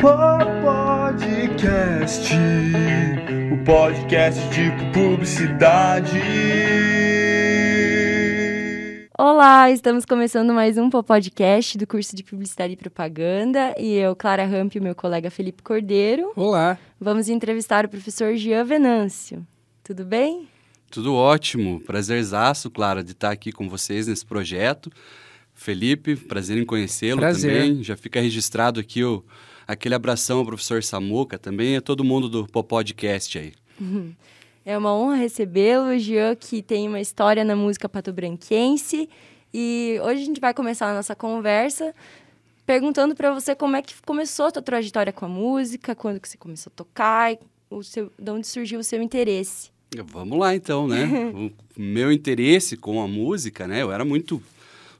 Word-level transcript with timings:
Podcast, 0.00 2.32
o 3.52 3.64
podcast 3.64 4.40
de 4.50 4.70
publicidade. 4.92 6.20
Olá, 9.18 9.68
estamos 9.72 10.04
começando 10.04 10.54
mais 10.54 10.78
um 10.78 10.88
podcast 10.88 11.76
do 11.76 11.84
curso 11.84 12.14
de 12.14 12.22
Publicidade 12.22 12.74
e 12.74 12.76
Propaganda 12.76 13.74
e 13.76 13.94
eu, 13.94 14.14
Clara 14.14 14.46
Ramp 14.46 14.76
e 14.76 14.78
o 14.78 14.82
meu 14.82 14.94
colega 14.94 15.32
Felipe 15.32 15.64
Cordeiro. 15.64 16.30
Olá. 16.36 16.78
Vamos 17.00 17.28
entrevistar 17.28 17.84
o 17.84 17.88
professor 17.88 18.36
Jean 18.36 18.62
Venâncio. 18.62 19.44
Tudo 19.82 20.04
bem? 20.04 20.46
Tudo 20.92 21.12
ótimo. 21.12 21.80
Prazerzaço, 21.80 22.70
Clara, 22.70 23.02
de 23.02 23.10
estar 23.12 23.32
aqui 23.32 23.50
com 23.50 23.68
vocês 23.68 24.06
nesse 24.06 24.24
projeto. 24.24 24.92
Felipe, 25.52 26.14
prazer 26.14 26.56
em 26.56 26.64
conhecê-lo 26.64 27.20
também. 27.20 27.82
Já 27.82 27.96
fica 27.96 28.20
registrado 28.20 28.78
aqui 28.78 29.02
o, 29.02 29.24
aquele 29.66 29.94
abração 29.94 30.38
ao 30.38 30.46
professor 30.46 30.82
Samuca, 30.82 31.38
também 31.38 31.76
a 31.76 31.80
todo 31.80 32.04
mundo 32.04 32.28
do 32.28 32.46
podcast 32.46 33.38
aí. 33.38 33.52
É 34.68 34.76
uma 34.76 34.92
honra 34.92 35.14
recebê-lo, 35.14 35.96
Jean, 35.96 36.34
que 36.34 36.60
tem 36.60 36.88
uma 36.88 37.00
história 37.00 37.44
na 37.44 37.54
música 37.54 37.88
patobranquense. 37.88 39.08
E 39.54 39.96
hoje 40.02 40.22
a 40.22 40.24
gente 40.24 40.40
vai 40.40 40.52
começar 40.52 40.90
a 40.90 40.92
nossa 40.92 41.14
conversa 41.14 41.94
perguntando 42.66 43.14
para 43.14 43.32
você 43.32 43.54
como 43.54 43.76
é 43.76 43.80
que 43.80 43.94
começou 44.04 44.46
a 44.46 44.50
tua 44.50 44.62
trajetória 44.62 45.12
com 45.12 45.24
a 45.24 45.28
música, 45.28 45.94
quando 45.94 46.18
que 46.18 46.28
você 46.28 46.36
começou 46.36 46.72
a 46.74 46.76
tocar, 46.76 47.36
o 47.70 47.82
seu, 47.84 48.10
de 48.18 48.30
onde 48.30 48.46
surgiu 48.46 48.80
o 48.80 48.82
seu 48.82 49.00
interesse. 49.00 49.70
Vamos 50.06 50.36
lá 50.36 50.54
então, 50.54 50.88
né? 50.88 51.06
o 51.32 51.52
meu 51.80 52.10
interesse 52.10 52.76
com 52.76 53.00
a 53.00 53.06
música, 53.06 53.68
né? 53.68 53.82
Eu 53.82 53.92
era 53.92 54.04
muito 54.04 54.42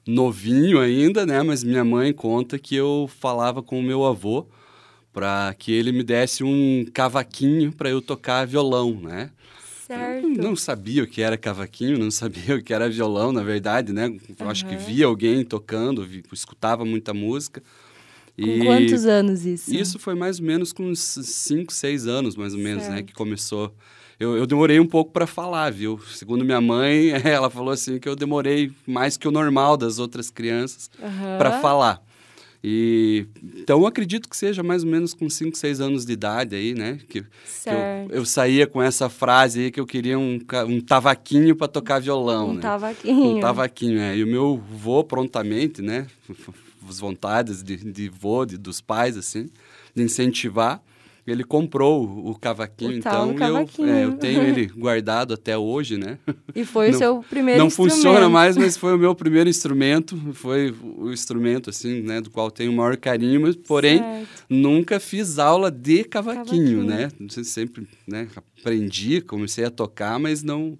novinho 0.09 0.79
ainda, 0.79 1.25
né? 1.25 1.41
Mas 1.43 1.63
minha 1.63 1.83
mãe 1.83 2.13
conta 2.13 2.57
que 2.57 2.75
eu 2.75 3.09
falava 3.19 3.61
com 3.61 3.79
o 3.79 3.83
meu 3.83 4.05
avô 4.05 4.47
para 5.13 5.55
que 5.57 5.71
ele 5.71 5.91
me 5.91 6.03
desse 6.03 6.43
um 6.43 6.85
cavaquinho 6.93 7.71
para 7.71 7.89
eu 7.89 8.01
tocar 8.01 8.45
violão, 8.45 8.99
né? 9.01 9.31
Certo. 9.87 10.27
Eu 10.27 10.43
não 10.43 10.55
sabia 10.55 11.01
o 11.03 11.07
que 11.07 11.21
era 11.21 11.37
cavaquinho, 11.37 11.97
não 11.97 12.11
sabia 12.11 12.55
o 12.55 12.61
que 12.61 12.73
era 12.73 12.89
violão, 12.89 13.31
na 13.31 13.41
verdade, 13.41 13.93
né? 13.93 14.05
Eu 14.05 14.45
uhum. 14.45 14.51
acho 14.51 14.65
que 14.67 14.75
via 14.75 15.05
alguém 15.05 15.45
tocando, 15.45 16.05
vi, 16.05 16.21
escutava 16.31 16.83
muita 16.83 17.13
música. 17.13 17.63
Com 18.37 18.45
e 18.45 18.65
quantos 18.65 19.05
anos 19.05 19.45
isso? 19.45 19.73
Isso 19.73 19.97
foi 19.97 20.13
mais 20.13 20.39
ou 20.39 20.45
menos 20.45 20.71
com 20.71 20.83
uns 20.83 20.99
5, 20.99 21.73
6 21.73 22.05
anos, 22.05 22.35
mais 22.35 22.53
ou 22.53 22.59
menos, 22.59 22.83
certo. 22.83 22.95
né? 22.95 23.01
Que 23.01 23.13
começou. 23.13 23.73
Eu, 24.19 24.35
eu 24.35 24.47
demorei 24.47 24.79
um 24.79 24.87
pouco 24.87 25.11
para 25.11 25.27
falar, 25.27 25.71
viu? 25.71 25.99
Segundo 26.07 26.43
minha 26.43 26.59
mãe, 26.59 27.11
ela 27.23 27.49
falou 27.49 27.71
assim 27.71 27.99
que 27.99 28.09
eu 28.09 28.15
demorei 28.15 28.71
mais 28.85 29.15
que 29.15 29.27
o 29.27 29.31
normal 29.31 29.77
das 29.77 29.99
outras 29.99 30.29
crianças 30.31 30.89
uhum. 30.99 31.37
para 31.37 31.61
falar. 31.61 32.01
E 32.63 33.27
então 33.55 33.81
eu 33.81 33.85
acredito 33.85 34.27
que 34.27 34.35
seja 34.35 34.63
mais 34.63 34.83
ou 34.83 34.89
menos 34.89 35.13
com 35.13 35.29
5, 35.29 35.55
6 35.55 35.79
anos 35.79 36.05
de 36.05 36.13
idade 36.13 36.55
aí, 36.55 36.73
né? 36.73 36.99
Que, 37.07 37.21
que 37.21 37.29
eu, 37.67 38.17
eu, 38.17 38.25
saía 38.25 38.65
com 38.65 38.81
essa 38.81 39.07
frase 39.07 39.65
aí 39.65 39.71
que 39.71 39.79
eu 39.79 39.85
queria 39.85 40.17
um, 40.17 40.39
um 40.67 40.81
tavaquinho 40.81 41.55
para 41.55 41.67
tocar 41.67 41.99
violão. 41.99 42.49
Um 42.49 42.53
né? 42.55 42.61
tavaquinho. 42.61 43.37
Um 43.37 43.39
tavaquinho, 43.39 43.99
é. 43.99 44.17
E 44.17 44.23
o 44.23 44.27
meu 44.27 44.61
vô 44.71 45.03
prontamente, 45.03 45.81
né? 45.83 46.07
As 46.89 46.99
vontades 46.99 47.61
de, 47.61 47.77
de 47.77 48.09
vô, 48.09 48.45
de, 48.45 48.57
dos 48.57 48.81
pais, 48.81 49.17
assim, 49.17 49.49
de 49.93 50.03
incentivar 50.03 50.81
ele 51.27 51.43
comprou 51.43 52.03
o 52.03 52.33
cavaquinho, 52.39 52.91
o 52.91 52.95
então 52.95 53.35
cavaquinho. 53.35 53.89
Eu, 53.89 53.95
é, 53.95 54.05
eu 54.05 54.13
tenho 54.13 54.41
ele 54.43 54.67
guardado 54.75 55.33
até 55.33 55.57
hoje, 55.57 55.97
né? 55.97 56.17
E 56.55 56.63
foi 56.63 56.89
não, 56.89 56.95
o 56.95 56.97
seu 56.97 57.25
primeiro 57.29 57.59
não 57.59 57.67
instrumento. 57.67 57.91
Não 57.91 58.01
funciona 58.01 58.29
mais, 58.29 58.55
mas 58.55 58.77
foi 58.77 58.95
o 58.95 58.97
meu 58.97 59.13
primeiro 59.13 59.49
instrumento, 59.49 60.17
foi 60.33 60.73
o 60.97 61.11
instrumento, 61.11 61.69
assim, 61.69 62.01
né, 62.01 62.21
do 62.21 62.29
qual 62.29 62.49
tenho 62.49 62.71
o 62.71 62.75
maior 62.75 62.95
carinho, 62.95 63.41
mas, 63.41 63.55
porém, 63.55 63.99
certo. 63.99 64.27
nunca 64.49 64.99
fiz 64.99 65.37
aula 65.37 65.69
de 65.69 66.05
cavaquinho, 66.05 66.83
cavaquinho. 66.83 66.83
né? 66.83 67.09
Sempre, 67.43 67.87
né, 68.07 68.27
aprendi, 68.59 69.19
comecei 69.19 69.65
a 69.65 69.69
tocar, 69.69 70.17
mas 70.17 70.43
não 70.43 70.77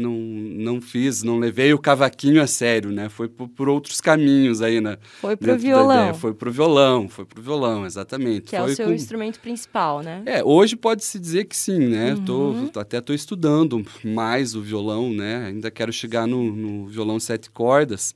não, 0.00 0.12
não 0.12 0.80
fiz, 0.80 1.22
não 1.22 1.38
levei 1.38 1.72
o 1.72 1.78
cavaquinho 1.78 2.42
a 2.42 2.46
sério, 2.46 2.90
né? 2.90 3.08
Foi 3.08 3.28
por, 3.28 3.48
por 3.48 3.68
outros 3.68 4.00
caminhos 4.00 4.62
aí, 4.62 4.80
né? 4.80 4.98
Foi 5.20 5.36
pro 5.36 5.58
violão. 5.58 6.14
Foi 6.14 6.34
pro 6.34 6.50
violão, 6.50 7.08
foi 7.08 7.24
pro 7.24 7.42
violão, 7.42 7.86
exatamente. 7.86 8.50
Que 8.50 8.56
foi 8.56 8.70
é 8.70 8.72
o 8.72 8.76
seu 8.76 8.86
com... 8.86 8.92
instrumento 8.92 9.38
principal, 9.40 10.02
né? 10.02 10.22
É, 10.26 10.42
hoje 10.42 10.76
pode-se 10.76 11.18
dizer 11.18 11.44
que 11.44 11.56
sim, 11.56 11.78
né? 11.78 12.14
Uhum. 12.14 12.68
Tô, 12.68 12.80
até 12.80 12.98
estou 12.98 13.14
estudando 13.14 13.84
mais 14.02 14.54
o 14.54 14.62
violão, 14.62 15.12
né? 15.12 15.46
Ainda 15.46 15.70
quero 15.70 15.92
chegar 15.92 16.26
no, 16.26 16.54
no 16.54 16.86
violão 16.86 17.20
sete 17.20 17.50
cordas. 17.50 18.14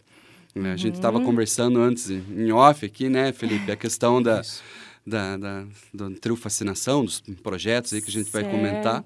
Né? 0.55 0.73
A 0.73 0.77
gente 0.77 0.95
estava 0.95 1.19
uhum. 1.19 1.25
conversando 1.25 1.81
antes 1.81 2.09
em 2.11 2.53
off 2.53 2.87
aqui, 2.87 3.09
né, 3.09 3.33
Felipe? 3.33 3.73
A 3.73 3.77
questão 3.77 4.23
da, 4.23 4.41
da, 5.05 5.37
da, 5.37 5.65
da 5.93 6.11
trio 6.21 6.37
fascinação, 6.37 7.05
dos 7.05 7.21
projetos 7.43 7.93
aí 7.93 8.01
que 8.01 8.09
a 8.09 8.13
gente 8.13 8.31
certo. 8.31 8.45
vai 8.45 8.53
comentar. 8.53 9.05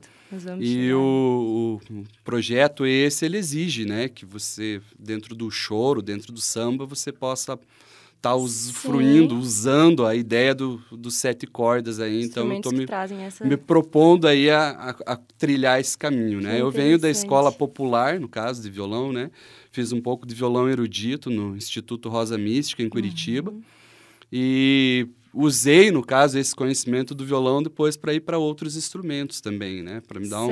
E 0.60 0.92
o, 0.92 1.80
o, 1.90 2.04
projeto 2.22 2.86
esse, 2.86 3.24
ele 3.24 3.38
exige, 3.38 3.84
né, 3.84 4.08
que 4.08 4.26
você, 4.26 4.80
dentro 4.98 5.34
do 5.34 5.50
choro, 5.50 6.02
dentro 6.02 6.32
do 6.32 6.40
samba, 6.40 6.84
você 6.84 7.10
possa 7.10 7.54
estar 7.54 7.66
tá 8.20 8.34
usufruindo, 8.34 9.34
Sim. 9.34 9.40
usando 9.40 10.04
a 10.04 10.14
ideia 10.14 10.54
do, 10.54 10.82
dos 10.92 11.16
sete 11.16 11.46
cordas 11.46 12.00
aí. 12.00 12.22
Então, 12.22 12.46
eu 12.50 12.56
estou 12.56 12.72
me, 12.72 12.86
essa... 13.22 13.44
me 13.44 13.56
propondo 13.56 14.26
aí 14.26 14.50
a, 14.50 14.94
a, 15.06 15.12
a 15.12 15.16
trilhar 15.38 15.80
esse 15.80 15.96
caminho, 15.96 16.40
né? 16.40 16.60
Eu 16.60 16.70
venho 16.70 16.98
da 16.98 17.08
escola 17.08 17.50
popular, 17.50 18.20
no 18.20 18.28
caso, 18.28 18.60
de 18.60 18.68
violão, 18.68 19.12
né? 19.12 19.30
Fiz 19.70 19.92
um 19.92 20.00
pouco 20.00 20.26
de 20.26 20.34
violão 20.34 20.68
erudito 20.68 21.30
no 21.30 21.56
Instituto 21.56 22.08
Rosa 22.08 22.36
Mística, 22.36 22.82
em 22.82 22.88
Curitiba. 22.88 23.50
Uhum. 23.50 23.62
E 24.30 25.08
usei, 25.32 25.90
no 25.90 26.02
caso, 26.02 26.38
esse 26.38 26.54
conhecimento 26.54 27.14
do 27.14 27.24
violão 27.24 27.62
depois 27.62 27.96
para 27.96 28.12
ir 28.14 28.20
para 28.20 28.38
outros 28.38 28.76
instrumentos 28.76 29.40
também, 29.40 29.82
né? 29.82 30.02
Para 30.06 30.20
me 30.20 30.28
dar 30.28 30.42
um, 30.42 30.50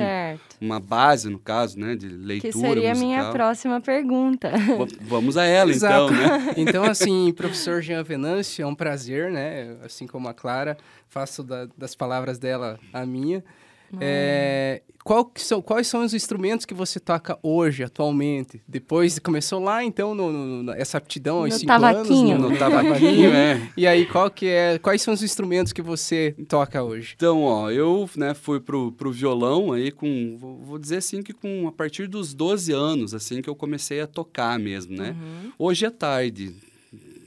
uma 0.61 0.79
base, 0.79 1.29
no 1.29 1.39
caso, 1.39 1.79
né? 1.79 1.95
De 1.95 2.07
leitura 2.07 2.51
Que 2.51 2.57
seria 2.57 2.89
musical. 2.89 2.91
a 2.91 2.95
minha 2.95 3.31
próxima 3.31 3.81
pergunta. 3.81 4.51
V 4.51 4.97
vamos 5.01 5.37
a 5.37 5.45
ela, 5.45 5.71
então, 5.71 6.09
né? 6.09 6.53
então, 6.57 6.83
assim, 6.83 7.33
professor 7.33 7.81
Jean 7.81 8.03
Venâncio, 8.03 8.63
é 8.63 8.65
um 8.65 8.75
prazer, 8.75 9.31
né? 9.31 9.77
Assim 9.83 10.07
como 10.07 10.27
a 10.27 10.33
Clara, 10.33 10.77
faço 11.09 11.43
da, 11.43 11.67
das 11.77 11.95
palavras 11.95 12.37
dela 12.37 12.79
a 12.93 13.05
minha. 13.05 13.43
É, 13.99 14.81
qual 15.07 15.31
são, 15.37 15.61
quais 15.61 15.87
são 15.87 16.03
os 16.03 16.13
instrumentos 16.13 16.65
que 16.65 16.73
você 16.73 16.99
toca 16.99 17.39
hoje, 17.41 17.81
atualmente? 17.81 18.61
Depois 18.67 19.17
começou 19.19 19.61
lá, 19.61 19.81
então, 19.81 20.13
no, 20.13 20.63
no, 20.63 20.73
essa 20.73 20.97
aptidão 20.97 21.37
aos 21.37 21.53
no 21.53 21.59
cinco 21.59 21.71
anos? 21.71 22.09
No, 22.09 22.49
no 22.49 22.57
tavaquinho, 22.57 23.31
é. 23.31 23.69
E 23.77 23.87
aí, 23.87 24.05
qual 24.05 24.29
que 24.29 24.47
é, 24.47 24.77
quais 24.77 25.01
são 25.01 25.13
os 25.13 25.23
instrumentos 25.23 25.71
que 25.71 25.81
você 25.81 26.35
toca 26.49 26.83
hoje? 26.83 27.13
Então, 27.15 27.43
ó, 27.43 27.71
eu 27.71 28.09
né, 28.17 28.33
fui 28.33 28.59
pro, 28.59 28.91
pro 28.91 29.09
violão 29.09 29.71
aí 29.71 29.91
com, 29.91 30.35
vou, 30.37 30.57
vou 30.57 30.77
dizer 30.77 30.97
assim, 30.97 31.23
que 31.23 31.31
com 31.31 31.69
a 31.69 31.71
partir 31.71 32.07
dos 32.07 32.33
12 32.33 32.73
anos, 32.73 33.13
assim, 33.13 33.41
que 33.41 33.49
eu 33.49 33.55
comecei 33.55 34.01
a 34.01 34.07
tocar 34.07 34.59
mesmo, 34.59 34.97
né? 34.97 35.11
Uhum. 35.11 35.51
Hoje 35.57 35.85
é 35.85 35.89
tarde, 35.89 36.53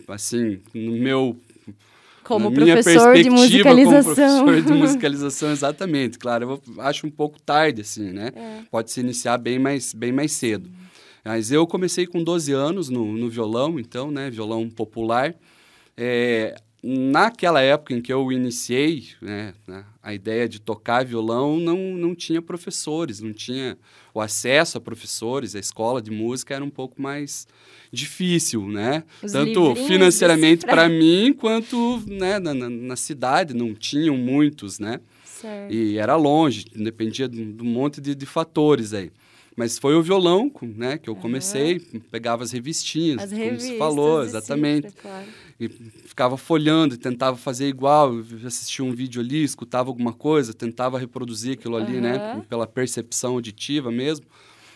assim, 0.06 0.60
no 0.74 0.92
meu 0.92 1.34
como 2.34 2.52
professor 2.52 3.14
de 3.14 3.30
musicalização. 3.30 4.38
Como 4.38 4.44
professor 4.46 4.72
de 4.72 4.72
musicalização, 4.78 5.50
exatamente. 5.50 6.18
Claro, 6.18 6.60
eu 6.76 6.82
acho 6.82 7.06
um 7.06 7.10
pouco 7.10 7.40
tarde, 7.40 7.82
assim, 7.82 8.10
né? 8.12 8.32
É. 8.34 8.60
Pode 8.70 8.90
se 8.90 9.00
iniciar 9.00 9.38
bem 9.38 9.58
mais, 9.58 9.92
bem 9.92 10.12
mais 10.12 10.32
cedo. 10.32 10.66
Uhum. 10.66 10.90
Mas 11.24 11.50
eu 11.50 11.66
comecei 11.66 12.06
com 12.06 12.22
12 12.22 12.52
anos 12.52 12.88
no, 12.88 13.12
no 13.12 13.28
violão, 13.28 13.78
então, 13.78 14.10
né? 14.10 14.30
Violão 14.30 14.68
popular. 14.68 15.34
É, 15.96 16.54
naquela 16.82 17.60
época 17.60 17.94
em 17.94 18.00
que 18.00 18.12
eu 18.12 18.32
iniciei 18.32 19.08
né, 19.20 19.52
né, 19.66 19.84
a 20.02 20.14
ideia 20.14 20.48
de 20.48 20.60
tocar 20.60 21.04
violão, 21.04 21.58
não, 21.58 21.76
não 21.76 22.14
tinha 22.14 22.40
professores, 22.40 23.20
não 23.20 23.32
tinha 23.32 23.76
o 24.14 24.20
acesso 24.20 24.78
a 24.78 24.80
professores, 24.80 25.54
a 25.54 25.58
escola 25.58 26.00
de 26.00 26.10
música 26.10 26.54
era 26.54 26.64
um 26.64 26.70
pouco 26.70 27.00
mais 27.00 27.46
difícil, 27.92 28.66
né? 28.66 29.04
Os 29.22 29.32
Tanto 29.32 29.74
financeiramente 29.74 30.64
para 30.64 30.88
mim, 30.88 31.32
quanto 31.32 32.02
né, 32.06 32.38
na, 32.38 32.54
na, 32.54 32.70
na, 32.70 32.96
cidade, 32.96 33.54
não 33.54 33.74
tinham 33.74 34.16
muitos, 34.16 34.78
né? 34.78 35.00
Certo. 35.24 35.72
E 35.72 35.98
era 35.98 36.16
longe, 36.16 36.64
dependia 36.74 37.28
de, 37.28 37.52
de 37.52 37.62
um 37.62 37.66
monte 37.66 38.00
de, 38.00 38.14
de 38.14 38.26
fatores 38.26 38.92
aí. 38.92 39.10
Mas 39.56 39.78
foi 39.78 39.94
o 39.94 40.02
violão, 40.02 40.50
né, 40.62 40.96
que 40.96 41.10
eu 41.10 41.16
comecei, 41.16 41.86
uhum. 41.92 42.00
pegava 42.10 42.42
as 42.42 42.52
revistinhas, 42.52 43.24
as 43.24 43.30
como 43.30 43.60
você 43.60 43.76
falou, 43.76 44.22
exatamente. 44.22 44.88
Cifra, 44.88 45.02
claro. 45.02 45.26
E 45.60 45.68
ficava 45.68 46.38
folhando 46.38 46.94
e 46.94 46.96
tentava 46.96 47.36
fazer 47.36 47.68
igual, 47.68 48.14
assistia 48.46 48.82
um 48.82 48.92
vídeo 48.92 49.20
ali, 49.20 49.44
escutava 49.44 49.90
alguma 49.90 50.14
coisa, 50.14 50.54
tentava 50.54 50.98
reproduzir 50.98 51.52
aquilo 51.52 51.76
ali, 51.76 51.96
uhum. 51.96 52.00
né, 52.00 52.42
pela 52.48 52.66
percepção 52.66 53.34
auditiva 53.34 53.92
mesmo. 53.92 54.24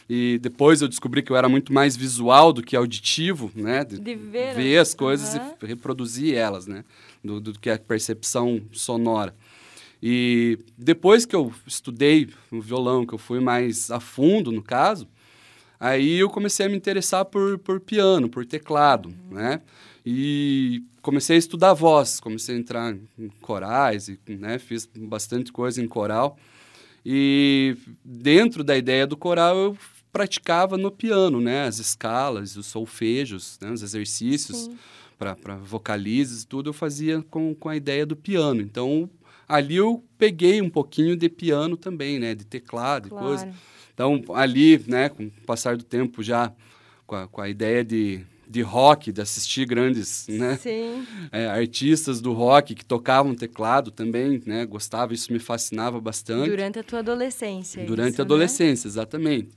E 0.08 0.38
depois 0.42 0.82
eu 0.82 0.88
descobri 0.88 1.22
que 1.22 1.32
eu 1.32 1.36
era 1.36 1.48
muito 1.48 1.72
mais 1.72 1.96
visual 1.96 2.52
do 2.52 2.62
que 2.62 2.76
auditivo, 2.76 3.50
né? 3.54 3.84
De, 3.84 3.98
de 3.98 4.14
ver, 4.14 4.54
ver, 4.54 4.78
as 4.78 4.92
coisas 4.92 5.34
uhum. 5.34 5.54
e 5.62 5.66
reproduzir 5.66 6.34
elas, 6.34 6.66
né? 6.66 6.84
Do, 7.22 7.40
do 7.40 7.58
que 7.58 7.70
a 7.70 7.78
percepção 7.78 8.60
sonora. 8.70 9.34
E 10.02 10.58
depois 10.76 11.24
que 11.24 11.34
eu 11.34 11.50
estudei 11.66 12.28
o 12.50 12.60
violão, 12.60 13.06
que 13.06 13.14
eu 13.14 13.18
fui 13.18 13.40
mais 13.40 13.90
a 13.90 13.98
fundo 13.98 14.52
no 14.52 14.62
caso, 14.62 15.08
aí 15.80 16.18
eu 16.18 16.28
comecei 16.28 16.66
a 16.66 16.68
me 16.68 16.76
interessar 16.76 17.24
por, 17.24 17.58
por 17.58 17.80
piano, 17.80 18.28
por 18.28 18.44
teclado, 18.44 19.08
uhum. 19.08 19.36
né? 19.36 19.62
E 20.06 20.82
comecei 21.00 21.36
a 21.36 21.38
estudar 21.38 21.72
voz, 21.72 22.20
comecei 22.20 22.54
a 22.54 22.58
entrar 22.58 22.94
em 23.18 23.28
corais, 23.40 24.08
e, 24.08 24.18
né, 24.28 24.58
fiz 24.58 24.86
bastante 24.94 25.50
coisa 25.50 25.82
em 25.82 25.88
coral. 25.88 26.36
E 27.04 27.76
dentro 28.04 28.62
da 28.62 28.76
ideia 28.76 29.06
do 29.06 29.16
coral, 29.16 29.56
eu 29.56 29.78
praticava 30.12 30.76
no 30.76 30.90
piano, 30.90 31.40
né, 31.40 31.66
as 31.66 31.78
escalas, 31.78 32.56
os 32.56 32.66
solfejos, 32.66 33.58
né, 33.60 33.70
os 33.72 33.82
exercícios 33.82 34.70
para 35.18 35.56
vocalizes 35.56 36.42
e 36.42 36.46
tudo, 36.46 36.70
eu 36.70 36.74
fazia 36.74 37.22
com, 37.30 37.54
com 37.54 37.68
a 37.68 37.76
ideia 37.76 38.04
do 38.04 38.14
piano. 38.14 38.60
Então, 38.60 39.08
ali 39.48 39.76
eu 39.76 40.04
peguei 40.18 40.60
um 40.60 40.68
pouquinho 40.70 41.16
de 41.16 41.28
piano 41.28 41.76
também, 41.76 42.18
né, 42.18 42.34
de 42.34 42.44
teclado 42.44 43.08
Claro. 43.08 43.24
e 43.24 43.28
coisa. 43.28 43.54
Então, 43.92 44.22
ali, 44.34 44.82
né, 44.86 45.08
com 45.08 45.24
o 45.24 45.30
passar 45.46 45.76
do 45.76 45.84
tempo 45.84 46.22
já, 46.22 46.52
com 47.06 47.14
a, 47.14 47.28
com 47.28 47.40
a 47.40 47.48
ideia 47.48 47.84
de, 47.84 48.24
de 48.48 48.62
rock, 48.62 49.10
de 49.12 49.20
assistir 49.20 49.66
grandes, 49.66 50.26
né, 50.28 50.58
é, 51.32 51.46
artistas 51.46 52.20
do 52.20 52.32
rock 52.32 52.74
que 52.74 52.84
tocavam 52.84 53.34
teclado 53.34 53.90
também, 53.90 54.42
né, 54.46 54.64
gostava, 54.66 55.14
isso 55.14 55.32
me 55.32 55.38
fascinava 55.38 56.00
bastante. 56.00 56.48
Durante 56.50 56.78
a 56.78 56.82
tua 56.82 56.98
adolescência. 57.00 57.84
Durante 57.84 58.12
isso, 58.12 58.22
a 58.22 58.24
né? 58.24 58.26
adolescência, 58.26 58.88
exatamente. 58.88 59.48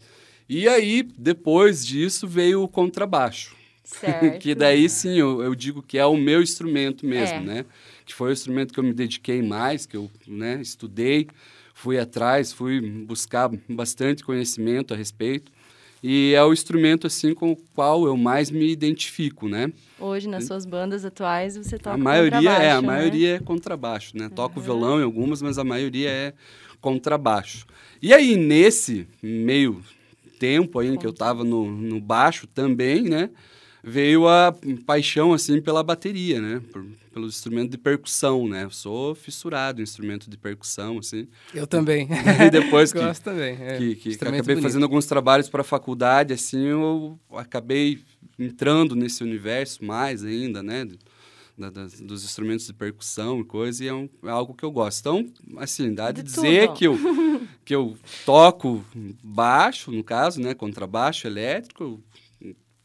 E 0.49 0.67
aí, 0.67 1.03
depois 1.17 1.85
disso, 1.85 2.27
veio 2.27 2.63
o 2.63 2.67
contrabaixo. 2.67 3.55
Certo. 3.87 4.39
que 4.39 4.53
daí 4.53 4.89
sim, 4.89 5.17
eu, 5.17 5.41
eu 5.41 5.55
digo 5.55 5.81
que 5.81 5.97
é 5.97 6.05
o 6.05 6.17
meu 6.17 6.41
instrumento 6.41 7.05
mesmo, 7.05 7.37
É. 7.37 7.39
né? 7.39 7.65
Que 8.05 8.13
foi 8.13 8.31
o 8.31 8.33
instrumento 8.33 8.73
que 8.73 8.79
eu 8.81 8.83
me 8.83 8.91
dediquei 8.93 9.41
mais, 9.41 9.85
que 9.85 9.95
eu 9.95 10.11
né, 10.27 10.59
estudei, 10.61 11.27
fui 11.73 11.97
atrás, 11.97 12.51
fui 12.51 12.81
buscar 12.81 13.49
bastante 13.69 14.25
conhecimento 14.25 14.93
a 14.93 14.97
respeito. 14.97 15.53
E 16.03 16.33
é 16.35 16.43
o 16.43 16.53
instrumento, 16.53 17.07
assim, 17.07 17.33
com 17.33 17.51
o 17.51 17.55
qual 17.73 18.05
eu 18.05 18.15
mais 18.15 18.51
me 18.51 18.71
identifico, 18.71 19.47
né? 19.49 19.71
Hoje, 19.99 20.27
nas 20.27 20.45
suas 20.45 20.65
bandas 20.65 21.03
atuais, 21.03 21.57
você 21.57 21.77
toca 21.77 21.95
a 21.95 21.97
maioria 21.97 22.51
é, 22.51 22.71
a 22.71 22.81
né? 22.81 22.87
maioria 22.87 23.35
é 23.35 23.39
contrabaixo, 23.39 24.15
né? 24.15 24.29
Toco 24.29 24.61
violão 24.61 24.99
em 24.99 25.03
algumas, 25.03 25.41
mas 25.41 25.57
a 25.57 25.63
maioria 25.63 26.09
é 26.09 26.33
contrabaixo. 26.79 27.65
E 28.01 28.13
aí, 28.13 28.35
nesse 28.35 29.07
meio 29.21 29.81
tempo 30.39 30.79
aí 30.79 30.89
em 30.89 30.97
que 30.97 31.05
eu 31.05 31.11
estava 31.11 31.43
no, 31.43 31.69
no 31.69 31.99
baixo 31.99 32.45
também, 32.47 33.01
né? 33.01 33.29
Veio 33.89 34.27
a 34.27 34.53
paixão, 34.85 35.31
assim, 35.33 35.61
pela 35.61 35.81
bateria, 35.81 36.41
né? 36.41 36.61
Por, 36.73 36.85
pelo 37.13 37.27
instrumento 37.27 37.71
de 37.71 37.77
percussão, 37.77 38.47
né? 38.47 38.65
Eu 38.65 38.69
sou 38.69 39.15
fissurado 39.15 39.79
em 39.79 39.83
instrumento 39.83 40.29
de 40.29 40.37
percussão, 40.37 40.99
assim. 40.99 41.27
Eu 41.53 41.65
também. 41.65 42.07
E 42.45 42.49
depois 42.49 42.91
que, 42.91 42.99
Gosto 42.99 43.23
também. 43.23 43.57
É, 43.61 43.77
que, 43.77 43.95
que- 43.95 44.09
acabei 44.15 44.41
bonito. 44.41 44.61
fazendo 44.61 44.83
alguns 44.83 45.05
trabalhos 45.05 45.47
para 45.49 45.61
a 45.61 45.63
faculdade, 45.63 46.33
assim, 46.33 46.65
eu 46.65 47.17
acabei 47.31 47.99
entrando 48.37 48.95
nesse 48.95 49.23
universo 49.23 49.83
mais 49.85 50.23
ainda, 50.23 50.61
né? 50.61 50.85
da- 51.57 51.71
das- 51.71 51.99
dos 51.99 52.23
instrumentos 52.23 52.67
de 52.67 52.73
percussão 52.73 53.39
e 53.39 53.43
coisa, 53.45 53.83
e 53.83 53.87
é, 53.87 53.93
um- 53.93 54.07
é 54.25 54.29
algo 54.29 54.53
que 54.53 54.63
eu 54.63 54.69
gosto. 54.69 54.99
Então, 54.99 55.25
assim, 55.57 55.91
dá 55.93 56.11
de, 56.11 56.21
De 56.21 56.29
dizer 56.31 56.67
tudo. 56.67 56.77
que 56.77 56.85
eu, 56.87 56.99
que 57.65 57.73
eu 57.73 57.97
toco 58.25 58.85
baixo, 59.23 59.91
no 59.91 60.03
caso, 60.03 60.39
né? 60.39 60.53
Contrabaixo 60.53 61.25
elétrico, 61.25 61.99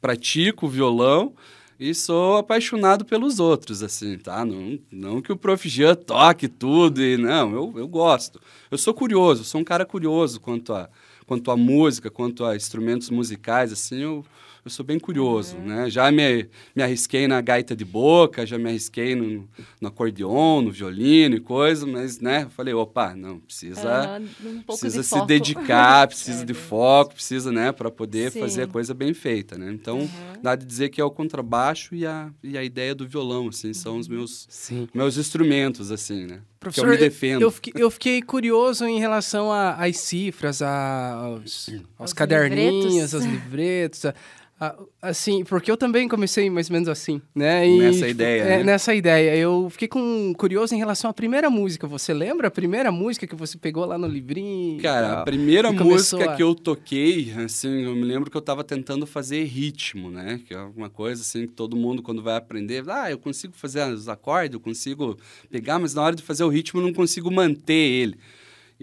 pratico 0.02 0.68
violão 0.68 1.32
e 1.78 1.94
sou 1.94 2.36
apaixonado 2.36 3.04
pelos 3.04 3.38
outros, 3.40 3.82
assim, 3.82 4.18
tá? 4.18 4.44
Não, 4.44 4.78
não 4.90 5.22
que 5.22 5.32
o 5.32 5.36
Prof. 5.36 5.68
Jean 5.68 5.94
toque 5.94 6.48
tudo, 6.48 7.00
e 7.00 7.16
não, 7.16 7.52
eu, 7.52 7.74
eu 7.76 7.88
gosto. 7.88 8.40
Eu 8.70 8.76
sou 8.76 8.92
curioso, 8.92 9.44
sou 9.44 9.60
um 9.60 9.64
cara 9.64 9.86
curioso 9.86 10.40
quanto 10.40 10.74
a, 10.74 10.90
quanto 11.26 11.50
a 11.50 11.56
música, 11.56 12.10
quanto 12.10 12.44
a 12.44 12.54
instrumentos 12.54 13.10
musicais, 13.10 13.72
assim, 13.72 14.02
eu, 14.02 14.24
eu 14.64 14.70
sou 14.70 14.84
bem 14.84 14.98
curioso, 14.98 15.58
né? 15.58 15.90
Já 15.90 16.10
me, 16.12 16.48
me 16.74 16.82
arrisquei 16.82 17.26
na 17.26 17.40
gaita 17.40 17.74
de 17.74 17.84
boca, 17.84 18.46
já 18.46 18.56
me 18.56 18.68
arrisquei 18.68 19.14
no, 19.16 19.48
no 19.80 19.88
acordeon, 19.88 20.62
no 20.62 20.70
violino 20.70 21.34
e 21.36 21.40
coisa, 21.40 21.84
mas, 21.86 22.20
né, 22.20 22.44
eu 22.44 22.50
falei, 22.50 22.72
opa, 22.72 23.14
não, 23.14 23.40
precisa 23.40 24.04
Ah, 24.16 24.20
um 24.20 24.62
pouco 24.62 24.64
precisa 24.80 24.98
de 25.02 25.06
se 25.06 25.10
foco. 25.10 25.26
dedicar, 25.26 26.06
precisa 26.06 26.42
É, 26.42 26.46
de 26.46 26.54
foco, 26.54 27.14
precisa, 27.14 27.50
né, 27.50 27.72
para 27.72 27.90
poder 27.90 28.30
Sim. 28.30 28.38
fazer 28.40 28.62
a 28.62 28.66
coisa 28.68 28.94
bem 28.94 29.12
feita, 29.12 29.58
né? 29.58 29.70
Então, 29.72 30.08
dá 30.40 30.54
de 30.54 30.64
dizer 30.64 30.90
que 30.90 31.00
é 31.00 31.04
o 31.04 31.10
contrabaixo 31.10 31.94
e 31.94 32.06
a, 32.06 32.30
e 32.42 32.56
a 32.56 32.62
ideia 32.62 32.94
do 32.94 33.06
violão, 33.06 33.48
assim, 33.48 33.72
são 33.74 33.94
Uhum. 33.94 33.98
os 34.00 34.08
meus 34.08 34.46
Sim. 34.48 34.88
meus 34.94 35.16
instrumentos, 35.16 35.90
assim, 35.90 36.26
né? 36.26 36.40
Professor, 36.62 36.84
que 36.84 36.88
eu 36.88 36.92
me 36.92 36.98
defendo. 36.98 37.42
Eu, 37.42 37.50
fiquei, 37.50 37.72
eu 37.76 37.90
fiquei 37.90 38.22
curioso 38.22 38.86
em 38.86 38.98
relação 38.98 39.52
às 39.52 39.98
cifras, 39.98 40.62
a- 40.62 41.12
aos, 41.14 41.68
aos 41.68 41.80
Aos 41.98 42.12
caderninhos, 42.12 42.84
livretos. 42.94 43.14
aos 43.14 43.24
livretos. 43.32 44.04
a- 44.06 44.14
a- 44.60 44.76
assim, 45.02 45.42
porque 45.42 45.68
eu 45.68 45.76
também 45.76 46.06
comecei 46.06 46.48
mais 46.48 46.70
ou 46.70 46.74
menos 46.74 46.88
assim, 46.88 47.20
né? 47.34 47.68
E, 47.68 47.78
Nessa 47.78 48.06
ideia, 48.08 48.42
é, 48.42 48.58
né? 48.58 48.62
Nessa 48.62 48.94
ideia. 48.94 49.34
Eu 49.36 49.68
fiquei 49.68 49.88
com, 49.88 50.32
curioso 50.38 50.72
em 50.72 50.78
relação 50.78 51.10
à 51.10 51.12
primeira 51.12 51.50
música. 51.50 51.84
Você 51.88 52.14
lembra 52.14 52.46
a 52.46 52.50
primeira 52.50 52.92
música 52.92 53.26
que 53.26 53.34
você 53.34 53.58
pegou 53.58 53.84
lá 53.84 53.98
no 53.98 54.06
livrinho? 54.06 54.80
Cara, 54.80 55.14
a 55.14 55.24
primeira 55.24 55.72
música 55.72 56.30
a- 56.30 56.36
que 56.36 56.42
eu 56.44 56.54
toquei, 56.54 57.32
assim, 57.44 57.82
eu 57.82 57.96
me 57.96 58.04
lembro 58.04 58.30
que 58.30 58.36
eu 58.36 58.40
tava 58.40 58.62
tentando 58.62 59.04
fazer 59.04 59.42
ritmo, 59.42 60.12
né? 60.12 60.40
Que 60.46 60.54
é 60.54 60.60
uma 60.60 60.88
coisa, 60.88 61.22
assim, 61.22 61.40
que 61.48 61.54
todo 61.54 61.74
mundo, 61.76 62.00
quando 62.00 62.22
vai 62.22 62.36
aprender, 62.36 62.84
ah, 62.88 63.10
eu 63.10 63.18
consigo 63.18 63.54
fazer 63.56 63.84
os 63.92 64.08
acordes, 64.08 64.54
eu 64.54 64.60
consigo 64.60 65.18
pegar, 65.50 65.80
mas 65.80 65.92
na 65.92 66.02
hora 66.02 66.14
de 66.14 66.22
fazer 66.22 66.44
o 66.44 66.48
ritmo 66.52 66.80
eu 66.80 66.86
não 66.86 66.92
consigo 66.92 67.30
manter 67.30 67.72
ele. 67.74 68.16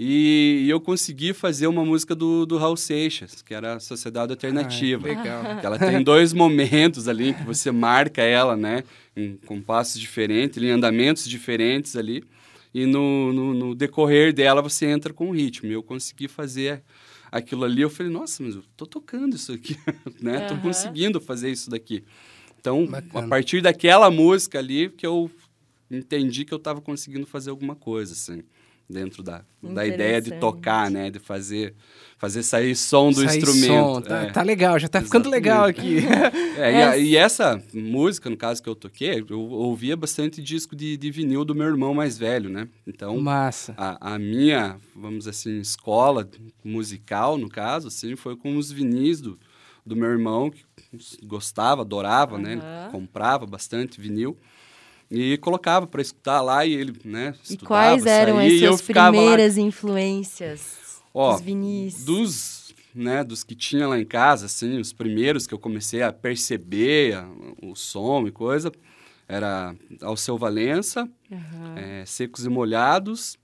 E, 0.02 0.64
e 0.66 0.70
eu 0.70 0.80
consegui 0.80 1.34
fazer 1.34 1.68
uma 1.68 1.84
música 1.84 2.16
do, 2.16 2.46
do 2.46 2.58
Raul 2.58 2.78
Seixas, 2.78 3.42
que 3.42 3.54
era 3.54 3.76
a 3.76 3.80
Sociedade 3.82 4.32
Alternativa. 4.32 5.06
Ah, 5.06 5.10
legal. 5.14 5.60
Que 5.60 5.66
ela 5.66 5.78
tem 5.78 6.02
dois 6.02 6.32
momentos 6.32 7.08
ali 7.10 7.30
em 7.30 7.34
que 7.34 7.44
você 7.44 7.70
marca 7.70 8.22
ela, 8.22 8.56
né? 8.56 8.84
Em 9.16 9.36
compassos 9.46 10.00
diferentes, 10.00 10.62
em 10.64 10.70
andamentos 10.70 11.28
diferentes 11.28 11.98
ali. 11.98 12.24
E 12.74 12.86
no, 12.86 13.34
no, 13.34 13.54
no 13.54 13.76
decorrer 13.76 14.32
dela 14.32 14.62
você 14.62 14.86
entra 14.86 15.12
com 15.12 15.30
o 15.30 15.32
ritmo. 15.34 15.70
E 15.70 15.74
eu 15.74 15.84
consegui 15.84 16.30
fazer 16.30 16.82
aquilo 17.30 17.66
ali. 17.66 17.82
Eu 17.82 17.90
falei, 17.90 18.10
nossa, 18.12 18.42
mas 18.42 18.56
eu 18.56 18.64
tô 18.78 18.86
tocando 18.86 19.36
isso 19.36 19.52
aqui, 19.52 19.76
né? 20.22 20.40
Tô 20.42 20.54
Aham. 20.54 20.62
conseguindo 20.62 21.20
fazer 21.20 21.52
isso 21.52 21.70
daqui. 21.70 22.06
Então, 22.58 22.86
Bacana. 22.86 23.26
a 23.26 23.28
partir 23.28 23.62
daquela 23.62 24.10
música 24.10 24.60
ali 24.60 24.90
que 24.90 25.06
eu 25.06 25.30
entendi 25.90 26.46
que 26.46 26.54
eu 26.54 26.58
estava 26.58 26.82
conseguindo 26.82 27.26
fazer 27.26 27.50
alguma 27.50 27.76
coisa, 27.76 28.14
assim. 28.14 28.44
Dentro 28.92 29.22
da, 29.22 29.44
da 29.62 29.86
ideia 29.86 30.20
de 30.20 30.32
tocar, 30.40 30.90
né? 30.90 31.12
De 31.12 31.20
fazer, 31.20 31.76
fazer 32.18 32.42
sair 32.42 32.76
som 32.76 33.12
do 33.12 33.18
Sair 33.24 33.38
instrumento. 33.38 33.68
som, 33.96 34.02
tá, 34.02 34.24
é. 34.24 34.32
tá 34.32 34.42
legal, 34.42 34.80
já 34.80 34.88
tá 34.88 35.00
ficando 35.00 35.30
legal 35.30 35.66
aqui. 35.66 35.98
É, 36.58 36.72
e, 36.74 36.82
a- 36.82 36.98
e 36.98 37.16
essa 37.16 37.64
música, 37.74 38.30
no 38.32 38.36
caso 38.36 38.62
que 38.64 38.68
eu 38.68 38.76
toquei, 38.76 39.24
eu 39.30 39.40
ouvia 39.40 39.96
bastante 39.96 40.42
disco 40.42 40.76
de, 40.76 40.98
de 40.98 41.10
vinil 41.12 41.46
do 41.46 41.54
meu 41.56 41.68
irmão 41.68 41.94
mais 41.94 42.18
velho, 42.18 42.50
né? 42.50 42.68
Então, 42.86 43.18
Massa. 43.22 43.74
a, 43.78 44.16
a 44.16 44.20
minha, 44.20 44.78
vamos 44.96 45.26
assim, 45.28 45.60
escola 45.60 46.28
musical, 46.64 47.38
no 47.38 47.48
caso, 47.48 47.88
assim, 47.90 48.16
foi 48.16 48.36
com 48.36 48.58
os 48.58 48.72
vinis 48.72 49.22
do, 49.22 49.40
do 49.86 49.96
meu 49.96 50.10
irmão, 50.10 50.50
que 50.50 50.64
gostava, 51.24 51.82
adorava, 51.84 52.38
né? 52.38 52.54
Ele 52.54 52.92
comprava 52.92 53.46
bastante 53.46 54.02
vinil. 54.02 54.36
E 55.12 55.38
colocava 55.40 55.88
para 55.88 56.02
escutar 56.02 56.40
lá 56.42 56.66
e 56.66 56.74
ele, 56.74 56.94
né, 57.04 57.34
E 57.50 57.58
quais 57.58 58.06
eram 58.06 58.36
saía, 58.38 58.48
as 58.70 58.76
suas 58.76 58.82
ficava 58.82 59.08
lá 59.18 59.22
primeiras 59.24 59.58
influências? 59.58 61.02
Ó, 61.14 61.36
Os 61.36 61.42
vinis. 61.42 62.06
dos, 62.06 62.76
né, 62.94 63.24
dos 63.24 63.44
que 63.44 63.56
tinha 63.56 63.88
lá 63.88 64.00
em 64.00 64.06
casa, 64.06 64.46
assim, 64.46 64.78
os 64.80 64.94
primeiros 64.94 65.48
que 65.48 65.54
eu 65.54 65.60
comecei 65.60 66.04
a 66.04 66.14
perceber 66.14 67.16
a- 67.16 67.28
o 67.64 67.76
som 67.76 68.28
e 68.28 68.32
coisa, 68.32 68.72
era 69.28 69.76
Alceu 70.02 70.38
Valença, 70.38 71.10
Aham. 71.32 71.76
eh, 71.76 72.04
Secos 72.06 72.46
e 72.46 72.50
Molhados 72.50 73.38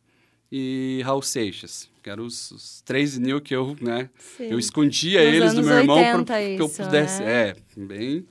e 0.52 1.02
Raul 1.04 1.22
Seixas, 1.24 1.90
que 2.04 2.10
eram 2.12 2.26
os, 2.26 2.52
os 2.52 2.82
três 2.82 3.18
vinil 3.18 3.42
que 3.42 3.56
eu, 3.56 3.76
né, 3.82 4.10
Sim. 4.20 4.50
eu 4.52 4.60
escondia 4.60 5.24
Nos 5.24 5.34
eles 5.36 5.54
do 5.56 5.64
meu 5.64 5.78
irmão 5.80 5.96
para 6.06 6.20
80 6.20 6.34
que 6.56 6.62
eu 6.62 6.68
isso, 6.68 6.84
pudesse, 6.84 7.24
né? 7.24 7.32
é, 7.50 7.56
bem, 7.76 8.26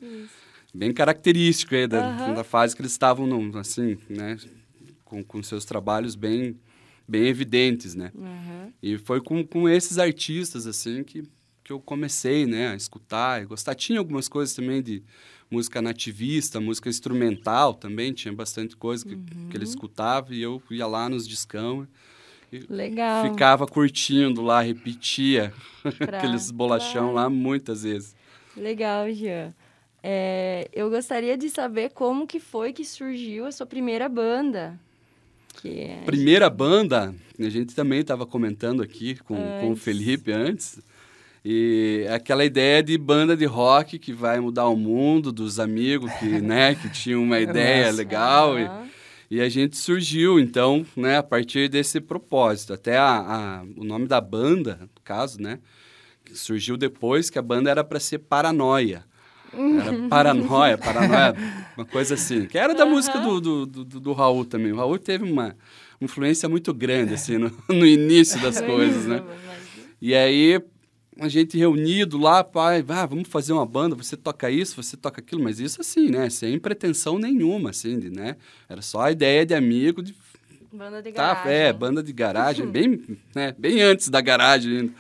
bem 0.74 0.92
característico 0.92 1.74
aí 1.74 1.86
da, 1.86 2.00
Aham. 2.00 2.34
da 2.34 2.44
fase 2.44 2.74
que 2.74 2.82
eles 2.82 2.92
estavam, 2.92 3.26
num, 3.26 3.56
assim, 3.58 3.96
né, 4.08 4.36
com, 5.04 5.22
com 5.22 5.42
seus 5.42 5.64
trabalhos 5.64 6.14
bem, 6.16 6.58
bem 7.06 7.26
evidentes, 7.26 7.94
né. 7.94 8.10
Aham. 8.16 8.72
E 8.82 8.98
foi 8.98 9.20
com, 9.22 9.44
com 9.46 9.68
esses 9.68 9.98
artistas, 9.98 10.66
assim, 10.66 11.04
que, 11.04 11.22
que 11.62 11.72
eu 11.72 11.80
comecei, 11.80 12.44
né, 12.44 12.68
a 12.72 12.74
escutar 12.74 13.40
e 13.42 13.46
gostar. 13.46 13.74
Tinha 13.74 13.98
algumas 13.98 14.28
coisas 14.28 14.54
também 14.54 14.82
de 14.82 15.02
música 15.50 15.80
nativista, 15.80 16.60
música 16.60 16.88
instrumental 16.88 17.72
também, 17.74 18.12
tinha 18.12 18.34
bastante 18.34 18.76
coisa 18.76 19.04
que, 19.06 19.16
que 19.48 19.56
ele 19.56 19.64
escutava 19.64 20.34
e 20.34 20.42
eu 20.42 20.60
ia 20.70 20.86
lá 20.86 21.08
nos 21.08 21.26
discão 21.28 21.86
Legal. 22.68 23.22
ficava 23.22 23.66
curtindo 23.66 24.42
lá, 24.42 24.60
repetia 24.60 25.52
Pra- 25.98 26.18
aqueles 26.18 26.50
bolachão 26.50 27.12
lá 27.12 27.28
muitas 27.28 27.82
vezes. 27.82 28.14
Legal, 28.56 29.10
Jean. 29.12 29.52
É, 30.06 30.68
eu 30.70 30.90
gostaria 30.90 31.34
de 31.34 31.49
saber 31.49 31.88
como 31.88 32.26
que 32.26 32.38
foi 32.38 32.75
que 32.75 32.84
surgiu 32.84 33.46
a 33.46 33.50
sua 33.52 33.64
primeira 33.64 34.06
banda. 34.06 34.78
É... 35.64 36.02
Primeira 36.04 36.50
banda, 36.50 37.14
a 37.40 37.49
gente 37.49 37.75
também 37.75 38.00
estava 38.00 38.26
comentando 38.26 38.82
aqui 38.82 39.14
com, 39.14 39.34
com 39.58 39.70
o. 39.70 39.76
Felipe 39.76 40.30
antes, 40.30 40.78
E 41.42 42.06
aquela 42.11 42.44
ideia 42.44 42.82
de 42.82 42.99
banda 42.99 43.34
de 43.34 43.46
rock 43.46 43.99
que 43.99 44.12
vai 44.12 44.38
mudar 44.40 44.68
o 44.68 44.76
mundo, 44.76 45.32
dos 45.32 45.58
amigos 45.58 46.12
que, 46.20 46.26
né, 46.42 46.75
que 46.75 46.90
tinham 46.90 47.23
uma 47.23 47.40
ideia 47.40 47.87
Nossa. 47.87 47.96
legal. 47.96 48.58
E, 48.58 48.64
Aham. 48.64 48.88
e 49.30 49.40
a 49.40 49.49
gente 49.49 49.75
surgiu, 49.78 50.38
então, 50.38 50.84
né, 50.94 51.16
a 51.16 51.23
partir 51.23 51.66
desse 51.70 51.99
propósito. 51.99 52.75
Até 52.75 52.99
a, 52.99 53.06
a- 53.06 53.64
o 53.75 53.84
nome 53.84 54.06
da 54.06 54.20
banda, 54.20 54.80
no 54.82 55.00
caso, 55.02 55.40
né, 55.40 55.61
surgiu 56.34 56.76
depois 56.76 57.30
que 57.30 57.38
a 57.38 57.42
banda 57.42 57.70
era 57.70 57.82
para 57.82 57.99
ser 57.99 58.18
Paranoia. 58.18 59.02
Era 59.80 60.08
Paranoia, 60.08 60.78
Paranoia, 60.78 61.34
uma 61.76 61.84
coisa 61.87 62.14
assim. 62.14 62.46
Que 62.46 62.58
era 62.58 62.75
da 62.75 62.84
música 62.87 63.18
do, 63.18 63.40
do, 63.40 63.66
do, 63.66 63.84
do 64.00 64.12
Raul 64.12 64.44
também. 64.44 64.73
O 64.73 64.76
Raul 64.76 64.99
teve 64.99 65.25
uma 65.30 65.56
influência 66.00 66.49
muito 66.49 66.73
grande, 66.75 67.14
assim, 67.14 67.38
no, 67.38 67.50
no 67.68 67.87
início 67.87 68.40
das 68.40 68.61
coisas, 68.61 69.06
né? 69.06 69.23
E 70.00 70.14
aí, 70.14 70.61
a 71.18 71.28
gente 71.28 71.56
reunido 71.56 72.18
lá, 72.18 72.42
pai, 72.44 72.84
ah, 72.88 73.06
vamos 73.06 73.28
fazer 73.28 73.52
uma 73.52 73.64
banda, 73.64 73.94
você 73.94 74.16
toca 74.16 74.50
isso, 74.50 74.82
você 74.82 74.96
toca 74.96 75.20
aquilo, 75.20 75.42
mas 75.42 75.61
isso 75.61 75.80
assim, 75.80 76.11
né? 76.11 76.28
Sem 76.28 76.58
pretensão 76.58 77.18
nenhuma, 77.18 77.70
assim, 77.70 77.99
de, 77.99 78.11
né? 78.11 78.37
Era 78.68 78.82
só 78.82 79.02
a 79.02 79.12
ideia 79.12 79.46
de 79.46 79.54
amigo 79.54 80.02
de 80.02 80.14
Banda 80.73 81.00
de 81.00 81.12
Tá, 81.12 81.34
garagem. 81.34 81.52
é, 81.52 81.73
banda 81.73 82.02
de 82.02 82.12
garagem, 82.12 82.66
bem, 82.70 83.00
né, 83.32 83.54
bem 83.56 83.80
antes 83.80 84.08
da 84.08 84.20
garagem 84.20 84.76
ainda. 84.78 84.92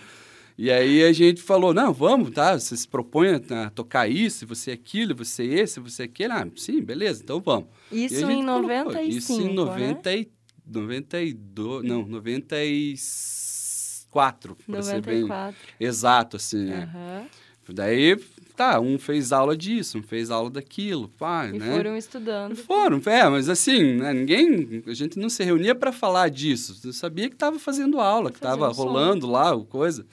E 0.56 0.70
aí 0.70 1.02
a 1.02 1.12
gente 1.12 1.42
falou, 1.42 1.74
não, 1.74 1.92
vamos, 1.92 2.30
tá, 2.30 2.56
você 2.56 2.76
se 2.76 2.86
propõe 2.86 3.40
a 3.50 3.70
tocar 3.70 4.08
isso, 4.08 4.46
você 4.46 4.70
aquilo, 4.70 5.12
você 5.14 5.42
esse, 5.44 5.80
você 5.80 6.04
aquele. 6.04 6.32
Ah, 6.32 6.46
sim, 6.54 6.80
beleza, 6.80 7.22
então 7.24 7.40
vamos. 7.40 7.66
Isso 7.90 8.30
em 8.30 8.44
colocou, 8.44 8.62
95, 8.62 9.08
Isso 9.08 9.32
em 9.32 9.48
né? 9.48 9.54
90 9.54 10.12
e, 10.12 10.30
92, 10.64 11.84
não, 11.84 12.06
94, 12.06 14.56
para 14.66 14.82
ser 14.82 15.00
bem 15.02 15.22
94. 15.22 15.56
exato, 15.80 16.36
assim, 16.36 16.70
é. 16.70 16.84
Aham. 16.84 17.26
Daí, 17.66 18.14
tá, 18.54 18.78
um 18.78 18.98
fez 18.98 19.32
aula 19.32 19.56
disso, 19.56 19.96
um 19.98 20.02
fez 20.02 20.30
aula 20.30 20.50
daquilo, 20.50 21.08
pá, 21.08 21.48
E 21.48 21.58
né? 21.58 21.74
foram 21.74 21.96
estudando. 21.96 22.54
Foram, 22.54 23.00
é, 23.06 23.26
mas 23.28 23.48
assim, 23.48 23.94
né, 23.94 24.12
ninguém, 24.12 24.82
a 24.86 24.92
gente 24.92 25.18
não 25.18 25.30
se 25.30 25.42
reunia 25.42 25.74
para 25.74 25.90
falar 25.90 26.28
disso. 26.28 26.78
Eu 26.84 26.92
sabia 26.92 27.26
que 27.28 27.34
estava 27.34 27.58
fazendo 27.58 27.98
aula, 27.98 28.30
que 28.30 28.36
estava 28.36 28.72
som. 28.72 28.84
rolando 28.84 29.26
lá, 29.26 29.58
coisa. 29.64 30.06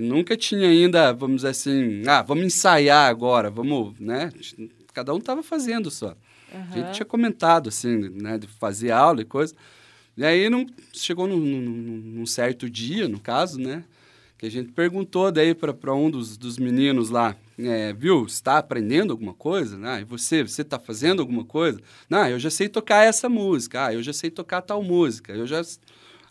Nunca 0.00 0.36
tinha 0.36 0.68
ainda, 0.68 1.12
vamos 1.12 1.36
dizer 1.36 1.48
assim, 1.48 2.02
ah, 2.06 2.22
vamos 2.22 2.44
ensaiar 2.44 3.08
agora, 3.10 3.50
vamos, 3.50 3.98
né? 4.00 4.30
Cada 4.92 5.14
um 5.14 5.18
estava 5.18 5.42
fazendo 5.42 5.90
só. 5.90 6.08
A 6.52 6.56
Aham. 6.56 6.72
gente 6.72 6.90
tinha 6.92 7.06
comentado, 7.06 7.68
assim, 7.68 8.08
né, 8.10 8.38
de 8.38 8.46
fazer 8.46 8.90
aula 8.90 9.20
e 9.22 9.24
coisa. 9.24 9.54
E 10.16 10.24
aí 10.24 10.50
não, 10.50 10.66
chegou 10.92 11.26
num, 11.26 11.38
num- 11.38 12.02
num 12.16 12.26
certo 12.26 12.68
dia, 12.68 13.08
no 13.08 13.20
caso, 13.20 13.58
né? 13.60 13.84
Que 14.36 14.46
a 14.46 14.50
gente 14.50 14.72
perguntou 14.72 15.30
daí 15.30 15.54
para 15.54 15.94
um 15.94 16.10
dos, 16.10 16.36
dos 16.36 16.56
meninos 16.58 17.10
lá, 17.10 17.36
é, 17.58 17.92
viu, 17.92 18.24
está 18.24 18.56
aprendendo 18.58 19.10
alguma 19.12 19.34
coisa? 19.34 19.78
Ah, 19.84 20.00
e 20.00 20.04
você, 20.04 20.42
você 20.42 20.62
está 20.62 20.78
fazendo 20.78 21.20
alguma 21.20 21.44
coisa? 21.44 21.78
Não, 22.08 22.26
eu 22.26 22.38
já 22.38 22.48
sei 22.50 22.68
tocar 22.68 23.04
essa 23.04 23.28
música. 23.28 23.86
Ah, 23.86 23.94
eu 23.94 24.02
já 24.02 24.12
sei 24.14 24.30
tocar 24.30 24.62
tal 24.62 24.82
música. 24.82 25.32
Eu 25.34 25.46
já... 25.46 25.60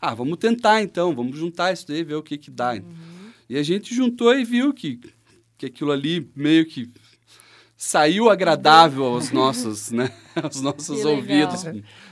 Ah, 0.01 0.15
vamos 0.15 0.37
tentar 0.39 0.81
então, 0.81 1.13
vamos 1.15 1.37
juntar 1.37 1.71
isso 1.71 1.87
daí, 1.87 2.03
ver 2.03 2.15
o 2.15 2.23
que 2.23 2.37
que 2.37 2.49
dá. 2.49 2.73
E 3.49 3.57
a 3.57 3.63
gente 3.63 3.93
juntou 3.95 4.33
e 4.37 4.43
viu 4.45 4.73
que, 4.73 4.99
que 5.57 5.65
aquilo 5.65 5.91
ali 5.91 6.29
meio 6.35 6.65
que 6.65 6.89
saiu 7.75 8.29
agradável 8.29 9.03
aos 9.05 9.31
nossos, 9.31 9.89
né, 9.91 10.09
aos 10.35 10.61
nossos 10.61 11.03
ouvidos 11.05 11.63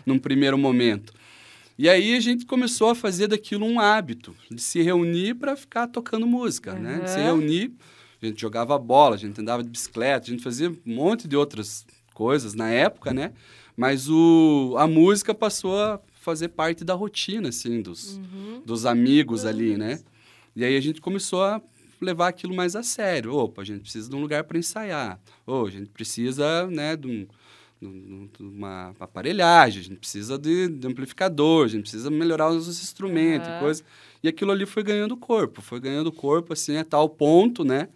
num 0.06 0.18
primeiro 0.18 0.58
momento. 0.58 1.14
E 1.78 1.88
aí 1.88 2.16
a 2.16 2.20
gente 2.20 2.46
começou 2.46 2.90
a 2.90 2.96
fazer 2.96 3.28
daquilo 3.28 3.64
um 3.66 3.80
hábito, 3.80 4.36
de 4.50 4.60
se 4.62 4.82
reunir 4.82 5.36
para 5.36 5.56
ficar 5.56 5.88
tocando 5.88 6.26
música, 6.26 6.74
né? 6.74 7.02
De 7.02 7.10
se 7.12 7.20
Uhum. 7.20 7.26
reunir, 7.26 7.72
a 8.20 8.26
gente 8.26 8.42
jogava 8.42 8.76
bola, 8.80 9.14
a 9.14 9.18
gente 9.20 9.40
andava 9.40 9.62
de 9.64 9.70
bicicleta, 9.70 10.26
a 10.26 10.30
gente 10.32 10.42
fazia 10.42 10.72
um 10.72 10.96
monte 10.96 11.28
de 11.28 11.36
outras 11.38 11.86
coisas 12.16 12.56
na 12.56 12.68
época, 12.72 13.14
né? 13.14 13.32
Mas 13.76 14.10
o, 14.10 14.74
a 14.80 14.88
música 14.88 15.36
passou 15.36 15.80
a 15.80 16.00
fazer 16.20 16.48
parte 16.48 16.84
da 16.84 16.96
rotina, 16.96 17.50
assim, 17.50 17.80
dos, 17.80 18.18
Uhum. 18.18 18.64
dos 18.66 18.88
amigos 18.88 19.46
ali, 19.46 19.78
né? 19.78 20.00
E 20.58 20.66
aí 20.66 20.76
a 20.76 20.82
gente 20.82 21.00
começou 21.00 21.44
a 21.44 21.62
levar 22.02 22.30
aquilo 22.30 22.56
mais 22.56 22.76
a 22.76 22.82
sério. 22.82 23.32
Opa, 23.36 23.62
a 23.62 23.66
gente 23.66 23.82
precisa 23.82 24.10
de 24.10 24.16
um 24.16 24.20
lugar 24.20 24.44
para 24.44 24.58
ensaiar. 24.58 25.20
Ou 25.46 25.68
a 25.68 25.70
gente 25.70 25.88
precisa, 25.92 26.66
né, 26.66 26.96
de, 26.96 27.08
um, 27.08 27.28
um- 27.80 28.28
uma 28.40 28.96
aparelhagem, 29.00 29.82
a 29.82 29.84
gente 29.84 29.98
precisa 30.00 30.36
de, 30.36 30.68
de 30.68 30.88
amplificador, 30.88 31.66
a 31.66 31.68
gente 31.68 31.82
precisa 31.84 32.10
melhorar 32.10 32.50
os 32.50 32.68
instrumentos, 32.68 33.50
Aham. 33.50 33.58
e 33.58 33.60
coisa. 33.60 33.84
E 34.24 34.28
aquilo 34.28 34.52
ali 34.52 34.66
foi 34.66 34.82
ganhando 34.82 35.16
corpo, 35.16 35.62
foi 35.62 35.80
ganhando 35.80 36.12
corpo, 36.12 36.54
assim, 36.54 36.76
a 36.78 36.84
tal 36.84 37.08
ponto, 37.08 37.64
né, 37.64 37.88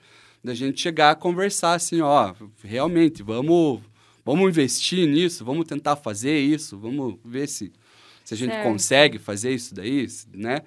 da 0.44 0.54
gente 0.54 0.80
chegar 0.80 1.10
a 1.10 1.16
conversar, 1.16 1.74
assim, 1.74 2.00
ó, 2.02 2.32
realmente, 2.64 3.24
vamos, 3.24 3.82
vamos 4.24 4.48
investir 4.48 5.08
nisso, 5.08 5.44
vamos 5.44 5.66
tentar 5.66 5.96
fazer 5.96 6.38
isso, 6.40 6.78
vamos 6.78 7.16
ver 7.26 7.48
se, 7.48 7.72
se 8.24 8.36
a 8.36 8.38
gente 8.38 8.54
Certo. 8.54 8.62
consegue 8.68 9.18
fazer 9.18 9.52
isso 9.52 9.74
daí, 9.74 10.06
né? 10.32 10.62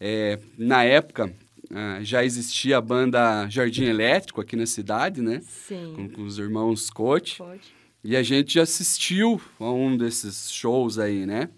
É, 0.00 0.38
na 0.58 0.84
época, 0.84 1.32
ah, 1.74 1.98
já 2.02 2.24
existia 2.24 2.76
a 2.78 2.80
banda 2.80 3.48
Jardim 3.48 3.84
Elétrico 3.84 4.40
aqui 4.40 4.56
na 4.56 4.66
cidade, 4.66 5.20
né? 5.20 5.38
Com, 5.38 5.44
Sim. 5.44 6.10
com 6.14 6.22
os 6.22 6.38
irmãos 6.38 6.90
Coach. 6.90 7.38
Pode. 7.38 7.74
E 8.04 8.16
a 8.16 8.22
gente 8.22 8.60
assistiu 8.60 9.40
a 9.58 9.70
um 9.70 9.96
desses 9.96 10.52
shows 10.52 10.98
aí, 10.98 11.26
né? 11.26 11.48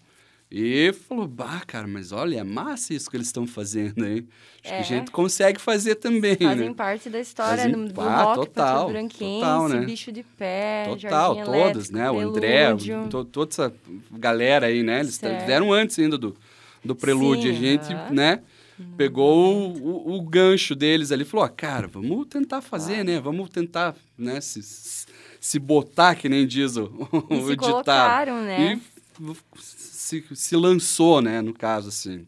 E 0.51 0.95
falou, 1.07 1.29
bah, 1.29 1.61
cara, 1.67 1.87
mas 1.87 2.11
olha, 2.11 2.39
é 2.41 2.43
massa 2.43 2.95
isso 2.95 3.11
que 3.11 3.19
eles 3.19 3.27
estão 3.27 3.47
fazendo 3.47 4.03
aí. 4.03 4.25
Acho 4.65 4.73
É. 4.73 4.77
que 4.77 4.83
a 4.83 4.83
gente 4.83 5.11
consegue 5.11 5.61
fazer 5.61 5.97
também, 5.97 6.37
Fazem 6.39 6.69
né? 6.71 6.75
parte 6.75 7.11
da 7.11 7.21
história 7.21 7.65
Fazem- 7.65 7.73
do, 7.73 7.93
do 7.93 8.01
rock 8.01 8.35
total, 8.47 8.91
total, 8.91 9.69
né? 9.69 9.85
Bicho 9.85 10.11
de 10.11 10.23
Pé, 10.23 10.85
Total, 10.89 11.35
Jardim 11.35 11.45
todas, 11.45 11.91
Elétrico, 11.91 11.99
né? 11.99 12.11
O 12.11 12.19
André, 12.21 12.75
to- 13.11 13.25
toda 13.27 13.51
essa 13.53 13.75
galera 14.11 14.69
aí, 14.69 14.83
né? 14.83 15.01
Eles 15.01 15.17
Certo. 15.17 15.41
fizeram 15.43 15.71
antes 15.71 15.99
ainda 15.99 16.17
do, 16.17 16.35
do 16.85 16.95
prelúdio. 16.95 17.51
Sim, 17.53 17.57
a 17.57 17.61
gente, 17.61 17.93
aham. 17.93 18.11
né? 18.13 18.43
Pegou 18.97 19.73
o, 19.77 20.13
o- 20.13 20.17
o 20.19 20.23
gancho 20.23 20.75
deles 20.77 21.11
ali 21.11 21.23
e 21.23 21.27
falou, 21.27 21.45
ah, 21.45 21.49
cara, 21.49 21.89
vamos 21.89 22.27
tentar 22.29 22.61
fazer, 22.61 23.05
né? 23.05 23.19
Vamos 23.21 23.51
tentar, 23.51 23.95
né? 24.17 24.41
Se, 24.41 24.61
se 25.41 25.59
botar, 25.59 26.15
que 26.15 26.29
nem 26.29 26.47
diz 26.47 26.77
o, 26.77 26.85
o 27.29 27.47
se 27.49 27.57
ditado. 27.57 28.33
né? 28.45 28.81
E 29.21 29.33
se, 29.61 30.25
se 30.33 30.57
lançou, 30.57 31.21
né? 31.21 31.41
No 31.43 31.53
caso, 31.53 31.89
assim. 31.89 32.27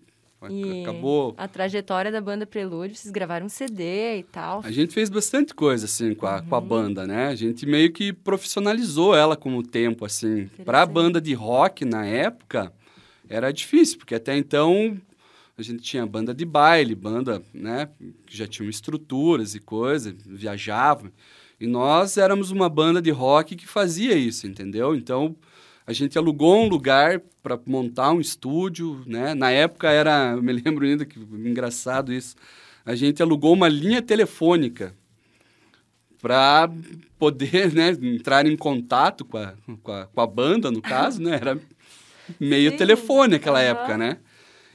E 0.49 0.81
Acabou... 0.83 1.35
a 1.37 1.47
trajetória 1.47 2.11
da 2.11 2.19
banda 2.21 2.47
Prelúdio, 2.47 2.97
vocês 2.97 3.13
gravaram 3.13 3.45
um 3.45 3.49
CD 3.51 4.21
e 4.21 4.23
tal. 4.23 4.63
A 4.65 4.71
gente 4.71 4.95
fez 4.95 5.11
bastante 5.11 5.55
coisa, 5.55 5.85
assim, 5.85 6.15
com 6.15 6.27
a, 6.27 6.41
com 6.41 6.55
a 6.55 6.59
Uhum. 6.59 6.67
banda, 6.67 7.07
né? 7.07 7.27
A 7.27 7.35
gente 7.35 7.67
meio 7.67 7.93
que 7.93 8.11
profissionalizou 8.11 9.15
ela 9.15 9.37
com 9.37 9.55
o 9.57 9.63
tempo, 9.63 10.05
assim. 10.07 10.49
Pra 10.65 10.87
banda 10.87 11.21
de 11.21 11.35
rock, 11.35 11.85
na 11.85 12.07
época, 12.07 12.73
era 13.31 13.53
difícil, 13.53 13.97
porque 13.97 14.17
até 14.17 14.37
então 14.37 15.01
a 15.57 15.63
gente 15.63 15.83
tinha 15.83 16.05
banda 16.05 16.35
de 16.35 16.45
baile, 16.45 16.97
banda, 16.97 17.41
né? 17.55 17.89
Que 18.27 18.37
já 18.37 18.47
tinham 18.47 18.69
estruturas 18.69 19.55
e 19.55 19.61
coisa, 19.61 20.15
viajava. 20.27 21.13
E 21.61 21.67
nós 21.67 22.17
éramos 22.17 22.51
uma 22.51 22.69
banda 22.69 23.01
de 23.01 23.11
rock 23.11 23.55
que 23.55 23.69
fazia 23.69 24.15
isso, 24.15 24.49
entendeu? 24.49 24.97
Então, 24.97 25.37
a 25.87 25.93
gente 25.93 26.19
alugou 26.19 26.65
um 26.65 26.69
lugar 26.69 27.21
para 27.43 27.59
montar 27.67 28.11
um 28.11 28.21
estúdio, 28.21 29.03
né? 29.07 29.33
Na 29.35 29.51
época 29.51 29.89
era, 29.91 30.33
eu 30.33 30.43
me 30.43 30.53
lembro 30.53 30.85
ainda 30.85 31.05
que 31.05 31.21
engraçado 31.21 32.13
isso. 32.13 32.35
A 32.85 32.97
gente 32.97 33.23
alugou 33.23 33.53
uma 33.53 33.69
linha 33.69 34.03
telefônica 34.03 34.95
para 36.21 36.69
poder, 37.19 37.73
né, 37.73 37.91
entrar 38.03 38.45
em 38.45 38.57
contato 38.57 39.25
com 39.25 39.39
a, 39.39 39.55
com 39.83 39.93
a, 39.93 40.07
com 40.07 40.21
a 40.21 40.27
banda, 40.27 40.71
no 40.71 40.83
caso, 40.83 41.23
né? 41.23 41.37
Era 41.41 41.61
meio 42.39 42.71
Sim, 42.71 42.77
telefone 42.77 43.33
naquela 43.33 43.61
aham. 43.61 43.69
época, 43.69 43.99
né? 43.99 44.19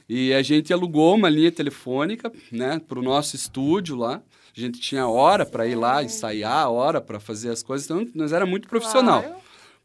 E 0.08 0.32
a 0.32 0.42
gente 0.42 0.72
alugou 0.72 1.14
uma 1.14 1.28
linha 1.28 1.50
telefônica, 1.50 2.32
né, 2.52 2.80
para 2.86 2.98
o 2.98 3.02
nosso 3.02 3.34
estúdio 3.34 3.96
lá. 3.96 4.22
A 4.56 4.60
gente 4.60 4.80
tinha 4.80 5.06
hora 5.06 5.44
para 5.44 5.66
ir 5.66 5.74
lá 5.74 6.02
ensaiar, 6.02 6.70
hora 6.70 7.00
para 7.00 7.18
fazer 7.20 7.50
as 7.50 7.62
coisas. 7.62 7.86
Então, 7.86 8.06
nós 8.14 8.32
era 8.32 8.46
muito 8.46 8.68
profissional. 8.68 9.22
Claro. 9.22 9.36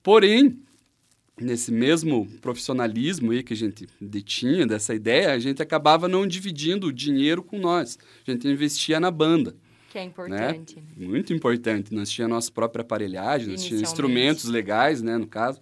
Porém, 0.04 0.60
nesse 1.40 1.72
mesmo 1.72 2.28
profissionalismo 2.40 3.32
aí 3.32 3.44
que 3.44 3.54
a 3.54 3.58
gente 3.58 3.88
detinha, 4.00 4.66
dessa 4.66 4.94
ideia, 4.94 5.34
a 5.34 5.40
gente 5.40 5.62
acabava 5.62 6.08
não 6.08 6.26
dividindo 6.26 6.88
o 6.88 6.94
dinheiro 6.94 7.44
com 7.44 7.58
nós. 7.58 7.98
A 8.26 8.32
gente 8.32 8.48
investia 8.48 9.00
na 9.00 9.12
banda. 9.12 9.56
Que 9.90 9.98
é 9.98 10.04
importante. 10.04 10.78
né? 10.78 10.84
Muito 11.06 11.34
importante. 11.34 11.94
Nós 11.94 12.10
tínhamos 12.10 12.32
a 12.32 12.36
nossa 12.38 12.52
própria 12.52 12.82
aparelhagem, 12.82 13.50
nós 13.50 13.64
tínhamos 13.64 13.90
instrumentos 13.90 14.46
legais, 14.46 15.02
né, 15.02 15.18
no 15.18 15.28
caso. 15.28 15.60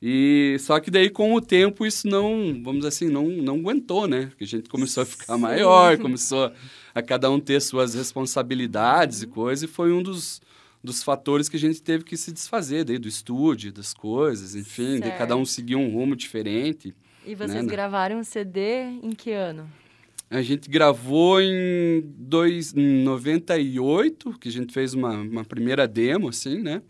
E 0.00 0.56
só 0.60 0.78
que 0.78 0.90
daí 0.90 1.10
com 1.10 1.34
o 1.34 1.40
tempo 1.40 1.84
isso 1.84 2.06
não, 2.06 2.60
vamos 2.62 2.84
assim, 2.84 3.08
não, 3.08 3.26
não 3.28 3.56
aguentou, 3.56 4.06
né? 4.06 4.26
Porque 4.26 4.44
a 4.44 4.46
gente 4.46 4.68
começou 4.68 5.02
a 5.02 5.06
ficar 5.06 5.34
Sim. 5.34 5.40
maior, 5.40 5.98
começou 5.98 6.52
a 6.94 7.02
cada 7.02 7.28
um 7.30 7.40
ter 7.40 7.60
suas 7.60 7.94
responsabilidades 7.94 9.22
e 9.22 9.26
coisa, 9.26 9.64
e 9.64 9.68
foi 9.68 9.92
um 9.92 10.02
dos, 10.02 10.40
dos 10.82 11.02
fatores 11.02 11.48
que 11.48 11.56
a 11.56 11.60
gente 11.60 11.82
teve 11.82 12.04
que 12.04 12.16
se 12.16 12.32
desfazer 12.32 12.84
daí 12.84 12.98
do 12.98 13.08
estúdio, 13.08 13.72
das 13.72 13.92
coisas, 13.92 14.54
enfim, 14.54 15.00
de 15.00 15.10
cada 15.12 15.36
um 15.36 15.44
seguir 15.44 15.74
um 15.74 15.92
rumo 15.92 16.14
diferente. 16.14 16.94
E 17.26 17.34
vocês 17.34 17.64
né? 17.64 17.70
gravaram 17.70 18.20
um 18.20 18.24
CD 18.24 18.84
em 19.02 19.10
que 19.10 19.32
ano? 19.32 19.68
A 20.30 20.42
gente 20.42 20.68
gravou 20.68 21.40
em, 21.40 22.02
dois, 22.16 22.74
em 22.74 23.02
98, 23.02 24.38
que 24.38 24.48
a 24.48 24.52
gente 24.52 24.72
fez 24.72 24.94
uma, 24.94 25.12
uma 25.12 25.44
primeira 25.44 25.88
demo, 25.88 26.28
assim, 26.28 26.58
né? 26.60 26.82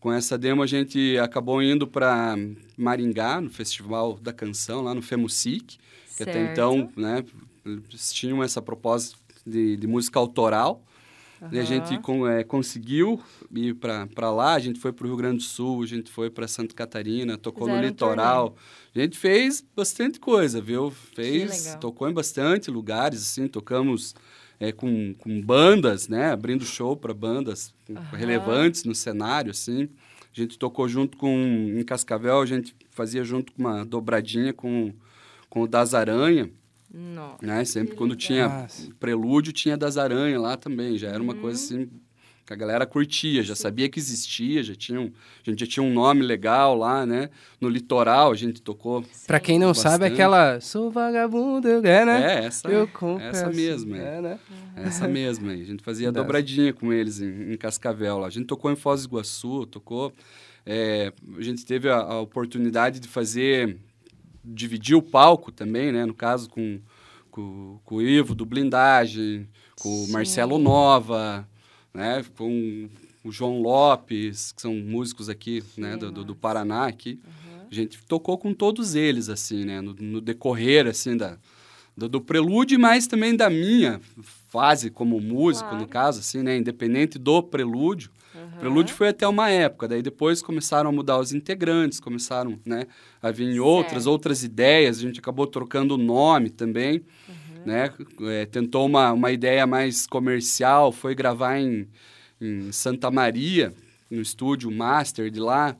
Com 0.00 0.10
essa 0.10 0.38
demo 0.38 0.62
a 0.62 0.66
gente 0.66 1.18
acabou 1.18 1.62
indo 1.62 1.86
para 1.86 2.34
Maringá, 2.76 3.38
no 3.40 3.50
Festival 3.50 4.18
da 4.20 4.32
Canção, 4.32 4.80
lá 4.80 4.94
no 4.94 5.02
FEMUSIC, 5.02 5.78
que 6.16 6.22
até 6.22 6.50
então, 6.50 6.90
né, 6.96 7.22
eles 7.64 8.10
tinham 8.10 8.42
essa 8.42 8.62
proposta 8.62 9.16
de, 9.46 9.76
de 9.76 9.86
música 9.86 10.18
autoral. 10.18 10.82
Uhum. 11.40 11.48
E 11.52 11.58
a 11.58 11.64
gente 11.64 11.98
com, 11.98 12.26
é, 12.26 12.42
conseguiu 12.42 13.22
ir 13.54 13.74
para 13.74 14.30
lá, 14.30 14.54
a 14.54 14.58
gente 14.58 14.78
foi 14.78 14.92
para 14.92 15.04
o 15.04 15.08
Rio 15.08 15.16
Grande 15.16 15.38
do 15.38 15.42
Sul, 15.42 15.82
a 15.82 15.86
gente 15.86 16.10
foi 16.10 16.30
para 16.30 16.48
Santa 16.48 16.74
Catarina, 16.74 17.36
tocou 17.38 17.66
Fizeram 17.66 17.82
no 17.82 17.88
litoral. 17.88 18.56
Um 18.96 19.00
a 19.00 19.02
gente 19.02 19.18
fez 19.18 19.64
bastante 19.76 20.18
coisa, 20.18 20.60
viu? 20.60 20.90
Fez, 20.90 21.74
tocou 21.80 22.08
em 22.08 22.12
bastante 22.12 22.70
lugares, 22.70 23.22
assim, 23.22 23.48
tocamos 23.48 24.14
é, 24.60 24.70
com, 24.70 25.14
com 25.14 25.40
bandas, 25.40 26.06
né? 26.06 26.30
Abrindo 26.30 26.64
show 26.64 26.94
para 26.94 27.14
bandas 27.14 27.74
uhum. 27.88 27.96
relevantes 28.12 28.84
no 28.84 28.94
cenário, 28.94 29.50
assim. 29.50 29.88
A 30.32 30.40
gente 30.40 30.58
tocou 30.58 30.86
junto 30.86 31.16
com, 31.16 31.28
em 31.76 31.82
Cascavel, 31.82 32.40
a 32.40 32.46
gente 32.46 32.76
fazia 32.90 33.24
junto 33.24 33.52
com 33.52 33.62
uma 33.62 33.84
dobradinha 33.84 34.52
com, 34.52 34.92
com 35.48 35.62
o 35.62 35.66
Das 35.66 35.94
Aranha. 35.94 36.50
Nossa, 36.92 37.44
né? 37.44 37.64
Sempre 37.64 37.96
quando 37.96 38.14
tinha 38.14 38.48
Nossa. 38.48 38.90
prelúdio, 39.00 39.52
tinha 39.52 39.76
das 39.76 39.96
aranhas 39.96 40.40
lá 40.40 40.56
também. 40.56 40.98
Já 40.98 41.08
era 41.08 41.22
uma 41.22 41.34
uhum. 41.34 41.40
coisa 41.40 41.58
assim 41.58 41.88
que 42.50 42.54
a 42.54 42.56
galera 42.56 42.84
curtia, 42.84 43.44
já 43.44 43.54
sabia 43.54 43.88
que 43.88 44.00
existia, 44.00 44.60
já 44.60 44.74
tinha 44.74 45.00
um, 45.00 45.12
a 45.46 45.50
gente 45.50 45.60
já 45.60 45.66
tinha 45.70 45.84
um 45.84 45.92
nome 45.92 46.22
legal 46.22 46.74
lá, 46.74 47.06
né? 47.06 47.30
No 47.60 47.68
litoral 47.68 48.32
a 48.32 48.34
gente 48.34 48.60
tocou. 48.60 49.04
Para 49.24 49.38
quem 49.38 49.56
não 49.56 49.68
bastante. 49.68 49.92
sabe, 49.92 50.06
aquela 50.06 50.60
sou 50.60 50.90
vagabundo, 50.90 51.68
é, 51.68 52.04
né? 52.04 52.42
É, 52.42 52.44
essa, 52.46 52.68
Eu 52.68 52.88
essa 53.20 53.48
mesma. 53.50 53.96
É, 53.96 54.20
né? 54.20 54.38
Essa 54.74 55.06
mesma 55.06 55.52
aí. 55.52 55.62
A 55.62 55.64
gente 55.64 55.82
fazia 55.84 56.10
dobradinha 56.10 56.72
com 56.72 56.92
eles 56.92 57.20
em, 57.20 57.52
em, 57.52 57.56
Cascavel 57.56 58.18
lá. 58.18 58.26
A 58.26 58.30
gente 58.30 58.46
tocou 58.46 58.72
em 58.72 58.76
Foz 58.76 59.02
do 59.02 59.10
Iguaçu, 59.10 59.66
tocou. 59.66 60.12
É, 60.66 61.12
a 61.38 61.42
gente 61.42 61.64
teve 61.64 61.88
a, 61.88 61.98
a 61.98 62.20
oportunidade 62.20 62.98
de 62.98 63.06
fazer 63.06 63.78
dividir 64.44 64.96
o 64.96 65.02
palco 65.02 65.52
também, 65.52 65.92
né? 65.92 66.04
No 66.04 66.14
caso, 66.14 66.50
com, 66.50 66.80
com, 67.30 67.78
com 67.84 67.94
o 67.96 68.02
Ivo 68.02 68.34
do 68.34 68.44
Blindagem, 68.44 69.48
com 69.80 69.88
Sim. 69.88 70.10
o 70.10 70.12
Marcelo 70.12 70.58
Nova, 70.58 71.46
né? 71.92 72.24
Com 72.36 72.88
o 73.24 73.30
João 73.30 73.60
Lopes, 73.60 74.52
que 74.52 74.62
são 74.62 74.74
músicos 74.74 75.28
aqui, 75.28 75.60
Sim, 75.60 75.82
né? 75.82 75.96
Do, 75.96 76.24
do, 76.24 76.34
Paraná 76.34 76.86
aqui. 76.86 77.20
Uhum. 77.24 77.66
A 77.70 77.74
gente 77.74 77.98
tocou 78.04 78.38
com 78.38 78.54
todos 78.54 78.94
eles, 78.94 79.28
assim, 79.28 79.64
né? 79.64 79.80
No, 79.80 79.94
no 79.94 80.20
decorrer, 80.20 80.86
assim, 80.86 81.16
da, 81.16 81.38
do, 81.96 82.08
do, 82.08 82.20
prelúdio, 82.20 82.78
mas 82.80 83.06
também 83.06 83.36
da 83.36 83.50
minha 83.50 84.00
fase 84.48 84.90
como 84.90 85.20
músico, 85.20 85.68
claro. 85.68 85.82
no 85.82 85.88
caso, 85.88 86.20
assim, 86.20 86.42
né? 86.42 86.56
Independente 86.56 87.18
do 87.18 87.42
prelúdio. 87.42 88.10
Uhum. 88.34 88.58
Prelúdio 88.60 88.94
foi 88.94 89.08
até 89.08 89.26
uma 89.26 89.50
época, 89.50 89.88
daí 89.88 90.02
depois 90.02 90.40
começaram 90.40 90.90
a 90.90 90.92
mudar 90.92 91.18
os 91.18 91.32
integrantes, 91.32 91.98
começaram 91.98 92.58
né, 92.64 92.86
a 93.20 93.30
vir 93.30 93.52
certo. 93.52 93.64
outras, 93.64 94.06
outras 94.06 94.44
ideias, 94.44 94.98
a 94.98 95.02
gente 95.02 95.18
acabou 95.18 95.46
trocando 95.46 95.94
o 95.94 95.98
nome 95.98 96.48
também, 96.48 97.02
uhum. 97.28 97.49
Né? 97.66 97.92
É, 98.22 98.46
tentou 98.46 98.86
uma, 98.86 99.12
uma 99.12 99.30
ideia 99.30 99.66
mais 99.66 100.06
comercial, 100.06 100.92
foi 100.92 101.14
gravar 101.14 101.58
em, 101.58 101.88
em 102.40 102.72
Santa 102.72 103.10
Maria, 103.10 103.74
no 104.10 104.20
estúdio 104.20 104.70
Master 104.70 105.30
de 105.30 105.40
lá. 105.40 105.76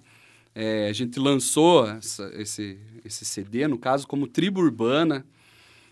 É, 0.55 0.89
a 0.89 0.93
gente 0.93 1.19
lançou 1.19 1.89
essa, 1.89 2.31
esse, 2.35 2.79
esse 3.05 3.25
CD, 3.25 3.67
no 3.69 3.79
caso, 3.79 4.07
como 4.07 4.27
Tribo 4.27 4.61
Urbana. 4.61 5.25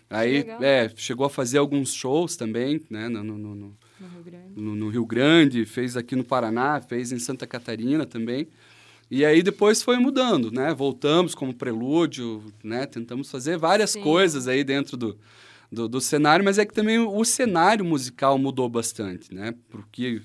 Aí 0.09 0.45
é, 0.61 0.91
chegou 0.95 1.25
a 1.25 1.29
fazer 1.29 1.59
alguns 1.59 1.93
shows 1.93 2.35
também, 2.35 2.81
né? 2.89 3.07
no, 3.07 3.23
no, 3.23 3.37
no 3.37 3.77
no 3.99 4.07
Rio 4.07 4.75
no, 4.75 4.89
Rio 4.89 5.05
Grande, 5.05 5.65
fez 5.65 5.97
aqui 5.97 6.15
no 6.15 6.23
Paraná, 6.23 6.81
fez 6.81 7.11
em 7.11 7.19
Santa 7.19 7.45
Catarina 7.45 8.05
também. 8.05 8.47
E 9.11 9.25
aí 9.25 9.41
depois 9.41 9.81
foi 9.81 9.97
mudando, 9.97 10.51
né? 10.51 10.73
Voltamos 10.73 11.33
como 11.33 11.53
prelúdio, 11.53 12.43
né? 12.63 12.85
Tentamos 12.85 13.29
fazer 13.29 13.57
várias 13.57 13.91
Sim. 13.91 14.01
coisas 14.01 14.47
aí 14.47 14.63
dentro 14.63 14.95
do, 14.95 15.17
do, 15.71 15.87
do, 15.87 16.01
cenário, 16.01 16.43
mas 16.43 16.57
é 16.57 16.65
que 16.65 16.73
também 16.73 16.99
o 16.99 17.23
cenário 17.23 17.85
musical 17.85 18.37
mudou 18.37 18.67
bastante, 18.67 19.33
né? 19.33 19.53
Porque 19.69 20.21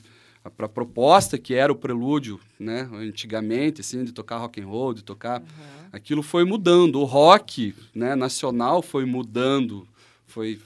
para 0.56 0.66
a 0.66 0.68
proposta 0.68 1.38
que 1.38 1.54
era 1.54 1.72
o 1.72 1.76
prelúdio, 1.76 2.38
né? 2.58 2.88
Antigamente, 2.92 3.80
assim, 3.80 4.04
de 4.04 4.12
tocar 4.12 4.38
rock 4.38 4.60
and 4.60 4.66
roll, 4.66 4.94
de 4.94 5.02
tocar... 5.02 5.40
Uhum. 5.40 5.46
Aquilo 5.92 6.22
foi 6.22 6.44
mudando. 6.44 7.00
O 7.00 7.04
rock 7.04 7.74
né, 7.94 8.14
nacional 8.14 8.82
foi 8.82 9.04
mudando, 9.04 9.86
foi 10.26 10.58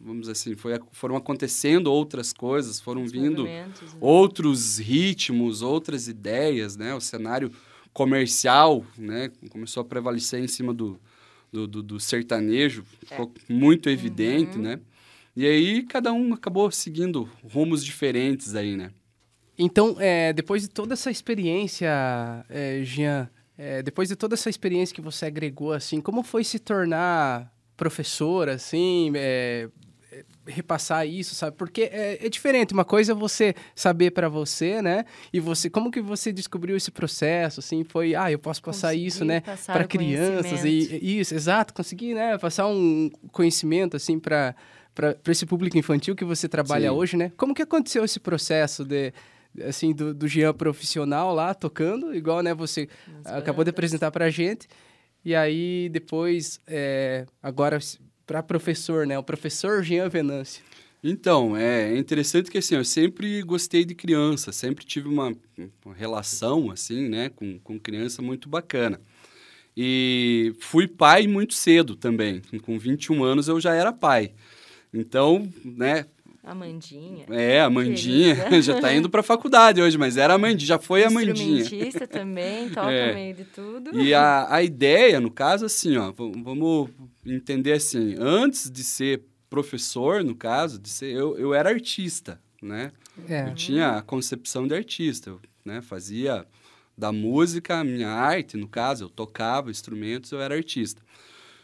vamos 0.00 0.28
assim, 0.28 0.54
foi, 0.54 0.78
foram 0.92 1.16
acontecendo 1.16 1.88
outras 1.88 2.32
coisas, 2.32 2.78
foram 2.78 3.02
Os 3.02 3.10
vindo 3.10 3.44
né? 3.44 3.68
outros 4.00 4.78
ritmos, 4.78 5.62
outras 5.62 6.06
ideias, 6.06 6.76
né? 6.76 6.94
O 6.94 7.00
cenário 7.00 7.50
comercial, 7.92 8.84
né? 8.96 9.32
Começou 9.50 9.80
a 9.80 9.84
prevalecer 9.84 10.42
em 10.42 10.46
cima 10.46 10.72
do, 10.72 11.00
do, 11.56 11.66
do, 11.66 11.82
do 11.82 12.00
sertanejo, 12.00 12.84
é. 13.02 13.06
ficou 13.06 13.32
muito 13.48 13.88
evidente, 13.88 14.58
uhum. 14.58 14.62
né? 14.62 14.80
E 15.34 15.46
aí 15.46 15.82
cada 15.82 16.12
um 16.12 16.34
acabou 16.34 16.70
seguindo 16.70 17.28
rumos 17.42 17.82
diferentes 17.82 18.54
aí, 18.54 18.76
né? 18.76 18.90
Então, 19.58 19.96
é, 19.98 20.34
depois 20.34 20.62
de 20.62 20.68
toda 20.68 20.92
essa 20.92 21.10
experiência, 21.10 21.88
é, 22.50 22.82
Jean, 22.84 23.30
é, 23.56 23.82
depois 23.82 24.10
de 24.10 24.16
toda 24.16 24.34
essa 24.34 24.50
experiência 24.50 24.94
que 24.94 25.00
você 25.00 25.24
agregou, 25.24 25.72
assim, 25.72 25.98
como 25.98 26.22
foi 26.22 26.44
se 26.44 26.58
tornar 26.58 27.50
professor, 27.74 28.50
assim, 28.50 29.12
é, 29.14 29.70
repassar 30.46 31.06
isso, 31.06 31.34
sabe? 31.34 31.56
Porque 31.56 31.82
é, 31.82 32.24
é, 32.24 32.28
diferente. 32.28 32.72
Uma 32.72 32.84
coisa 32.84 33.12
é 33.12 33.14
você 33.14 33.54
saber 33.74 34.10
para 34.10 34.28
você, 34.28 34.80
né? 34.80 35.04
E 35.32 35.40
você, 35.40 35.68
como 35.68 35.90
que 35.90 36.00
você 36.00 36.32
descobriu 36.32 36.76
esse 36.76 36.90
processo? 36.90 37.60
Assim, 37.60 37.84
foi, 37.84 38.14
ah, 38.14 38.30
eu 38.30 38.38
posso 38.38 38.62
passar 38.62 38.88
Consegui 38.88 39.06
isso, 39.06 39.24
né? 39.24 39.42
Para 39.66 39.84
crianças 39.84 40.64
e 40.64 41.18
isso, 41.20 41.34
exato. 41.34 41.74
Conseguir, 41.74 42.14
né? 42.14 42.38
Passar 42.38 42.66
um 42.68 43.10
conhecimento 43.32 43.96
assim 43.96 44.18
para 44.18 44.54
para 44.94 45.14
esse 45.28 45.44
público 45.44 45.76
infantil 45.76 46.16
que 46.16 46.24
você 46.24 46.48
trabalha 46.48 46.88
Sim. 46.88 46.96
hoje, 46.96 47.16
né? 47.18 47.30
Como 47.36 47.54
que 47.54 47.60
aconteceu 47.60 48.02
esse 48.02 48.18
processo 48.18 48.82
de 48.82 49.12
assim 49.62 49.92
do, 49.92 50.14
do 50.14 50.26
Jean 50.26 50.54
profissional 50.54 51.34
lá 51.34 51.52
tocando, 51.52 52.14
igual, 52.14 52.42
né? 52.42 52.54
Você 52.54 52.88
acabou 53.26 53.62
de 53.62 53.70
apresentar 53.70 54.10
para 54.10 54.24
a 54.24 54.30
gente. 54.30 54.66
E 55.22 55.34
aí 55.34 55.90
depois, 55.90 56.60
é, 56.66 57.26
agora 57.42 57.78
para 58.26 58.42
professor, 58.42 59.06
né? 59.06 59.18
O 59.18 59.22
professor 59.22 59.82
Jean 59.82 60.08
Venâncio. 60.08 60.62
Então, 61.02 61.56
é 61.56 61.96
interessante 61.96 62.50
que 62.50 62.58
assim, 62.58 62.74
eu 62.74 62.84
sempre 62.84 63.40
gostei 63.42 63.84
de 63.84 63.94
criança, 63.94 64.50
sempre 64.50 64.84
tive 64.84 65.08
uma, 65.08 65.32
uma 65.84 65.94
relação 65.94 66.70
assim, 66.70 67.08
né, 67.08 67.28
com, 67.28 67.58
com 67.60 67.78
criança 67.78 68.20
muito 68.20 68.48
bacana. 68.48 69.00
E 69.76 70.54
fui 70.58 70.88
pai 70.88 71.26
muito 71.26 71.54
cedo 71.54 71.94
também. 71.94 72.42
Com 72.62 72.78
21 72.78 73.22
anos 73.22 73.46
eu 73.46 73.60
já 73.60 73.74
era 73.74 73.92
pai. 73.92 74.32
Então, 74.92 75.48
né, 75.64 76.06
Amandinha. 76.46 77.26
É, 77.28 77.60
a 77.60 77.66
Amandinha 77.66 78.36
já 78.62 78.76
está 78.76 78.94
indo 78.94 79.10
para 79.10 79.20
a 79.20 79.24
faculdade 79.24 79.82
hoje, 79.82 79.98
mas 79.98 80.16
era 80.16 80.34
a 80.34 80.36
Amandinha, 80.36 80.68
já 80.68 80.78
foi 80.78 81.02
a 81.02 81.08
Amandinha. 81.08 81.60
Instrumentista 81.60 82.06
também, 82.08 82.70
toca 82.70 82.92
é. 82.92 83.12
meio 83.12 83.34
de 83.34 83.44
tudo. 83.44 84.00
E 84.00 84.14
a, 84.14 84.46
a 84.48 84.62
ideia, 84.62 85.20
no 85.20 85.30
caso, 85.30 85.66
assim, 85.66 85.96
ó, 85.96 86.12
vamos 86.12 86.90
entender 87.24 87.72
assim, 87.72 88.14
antes 88.18 88.70
de 88.70 88.84
ser 88.84 89.24
professor, 89.50 90.22
no 90.22 90.36
caso, 90.36 90.78
de 90.78 90.88
ser, 90.88 91.12
eu, 91.12 91.36
eu 91.36 91.52
era 91.52 91.68
artista, 91.70 92.40
né? 92.62 92.92
É. 93.28 93.48
Eu 93.48 93.54
tinha 93.54 93.96
a 93.96 94.02
concepção 94.02 94.68
de 94.68 94.74
artista, 94.74 95.30
eu 95.30 95.40
né, 95.64 95.82
fazia 95.82 96.46
da 96.96 97.10
música 97.10 97.80
a 97.80 97.84
minha 97.84 98.08
arte, 98.08 98.56
no 98.56 98.68
caso, 98.68 99.04
eu 99.04 99.08
tocava 99.08 99.70
instrumentos, 99.70 100.30
eu 100.30 100.40
era 100.40 100.54
artista. 100.54 101.02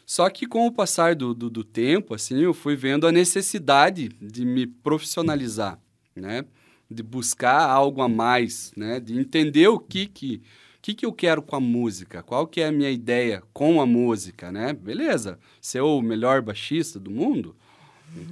Só 0.04 0.28
que 0.28 0.46
com 0.46 0.66
o 0.66 0.72
passar 0.72 1.14
do, 1.14 1.32
do, 1.32 1.48
do, 1.48 1.64
tempo, 1.64 2.14
assim, 2.14 2.40
eu 2.40 2.52
fui 2.52 2.76
vendo 2.76 3.06
a 3.06 3.12
necessidade 3.12 4.08
de 4.20 4.44
me 4.44 4.66
profissionalizar, 4.66 5.78
né? 6.14 6.44
De 6.90 7.02
buscar 7.02 7.68
algo 7.68 8.02
a 8.02 8.08
mais, 8.08 8.72
né? 8.76 9.00
De 9.00 9.18
entender 9.18 9.68
o 9.68 9.78
que 9.78 10.06
que, 10.06 10.42
que, 10.80 10.94
que 10.94 11.06
eu 11.06 11.12
quero 11.12 11.40
com 11.40 11.56
a 11.56 11.60
música, 11.60 12.22
qual 12.22 12.46
que 12.46 12.60
é 12.60 12.66
a 12.66 12.72
minha 12.72 12.90
ideia 12.90 13.42
com 13.52 13.80
a 13.80 13.86
música, 13.86 14.52
né? 14.52 14.72
Beleza, 14.72 15.38
ser 15.60 15.80
o 15.80 16.02
melhor 16.02 16.42
baixista 16.42 16.98
do 16.98 17.10
mundo? 17.10 17.56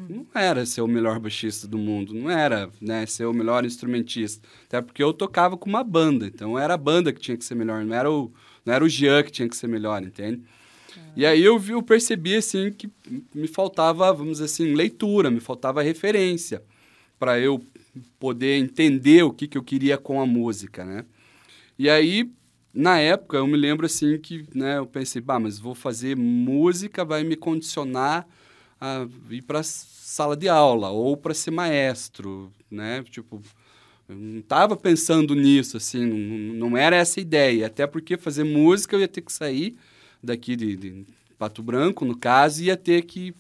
Não 0.09 0.27
era 0.35 0.67
ser 0.67 0.83
o 0.83 0.87
melhor 0.87 1.19
baixista 1.19 1.67
do 1.67 1.79
mundo, 1.79 2.13
não 2.13 2.31
era 2.31 2.69
né, 2.81 3.07
ser 3.07 3.25
o 3.25 3.33
melhor 3.33 3.65
instrumentista. 3.65 4.47
Até 4.67 4.83
porque 4.83 5.03
eu 5.03 5.13
tocava 5.13 5.57
com 5.57 5.71
uma 5.71 5.83
banda, 5.83 6.27
então 6.27 6.59
era 6.59 6.75
a 6.75 6.77
banda 6.77 7.13
que 7.13 7.21
tinha 7.21 7.37
que 7.37 7.45
ser 7.45 7.55
melhor, 7.55 7.83
não 7.85 7.97
era 7.97 8.11
o, 8.11 8.31
não 8.65 8.75
era 8.75 8.85
o 8.85 8.89
Jean 8.89 9.23
que 9.23 9.31
tinha 9.31 9.49
que 9.49 9.57
ser 9.57 9.69
melhor, 9.69 10.03
entende? 10.03 10.43
E 11.17 11.27
aí 11.27 11.43
eu, 11.43 11.59
vi, 11.59 11.73
eu 11.73 11.83
percebi 11.83 12.37
assim 12.37 12.73
que 12.73 12.89
me 13.35 13.49
faltava, 13.49 14.13
vamos 14.13 14.35
dizer 14.35 14.45
assim, 14.45 14.75
leitura, 14.75 15.31
me 15.31 15.41
faltava 15.41 15.83
referência 15.83 16.63
para 17.19 17.39
eu 17.39 17.63
poder 18.19 18.57
entender 18.57 19.23
o 19.23 19.33
que, 19.33 19.47
que 19.47 19.59
eu 19.59 19.63
queria 19.63 19.99
com 19.99 20.21
a 20.21 20.27
música, 20.27 20.85
né? 20.85 21.05
E 21.79 21.89
aí, 21.89 22.31
na 22.73 22.99
época, 22.99 23.39
eu 23.39 23.47
me 23.47 23.57
lembro 23.57 23.87
assim 23.87 24.19
que, 24.19 24.45
né, 24.55 24.79
eu 24.79 24.87
pensei, 24.87 25.21
bah, 25.21 25.41
mas 25.41 25.59
vou 25.59 25.75
fazer 25.75 26.17
música, 26.17 27.05
vai 27.05 27.25
me 27.25 27.37
condicionar 27.37 28.27
a 28.81 29.07
ir 29.31 29.43
para 29.43 29.63
sala 29.63 30.37
de 30.37 30.49
aula 30.49 30.91
ou 30.91 31.17
para 31.17 31.35
ser 31.35 31.51
maestro, 31.51 32.51
né? 32.71 33.03
Tipo, 33.11 33.43
eu 34.09 34.17
não 34.17 34.41
estava 34.41 34.77
pensando 34.77 35.35
nisso, 35.35 35.77
assim, 35.77 36.05
não, 36.07 36.69
não 36.71 36.77
era 36.77 36.97
essa 36.97 37.21
a 37.21 37.23
ideia. 37.23 37.67
Até 37.67 37.87
porque 37.87 38.17
fazer 38.17 38.45
música 38.45 38.97
eu 38.97 39.01
ia 39.01 39.09
ter 39.09 39.21
que 39.21 39.33
sair 39.33 39.77
daqui 40.23 40.57
de, 40.57 40.77
de 40.77 41.07
Pato 41.39 41.63
Branco, 41.63 42.05
no 42.05 42.17
caso, 42.17 42.63
e 42.63 42.67
ia 42.67 42.77
ter 42.77 43.03
que 43.03 43.35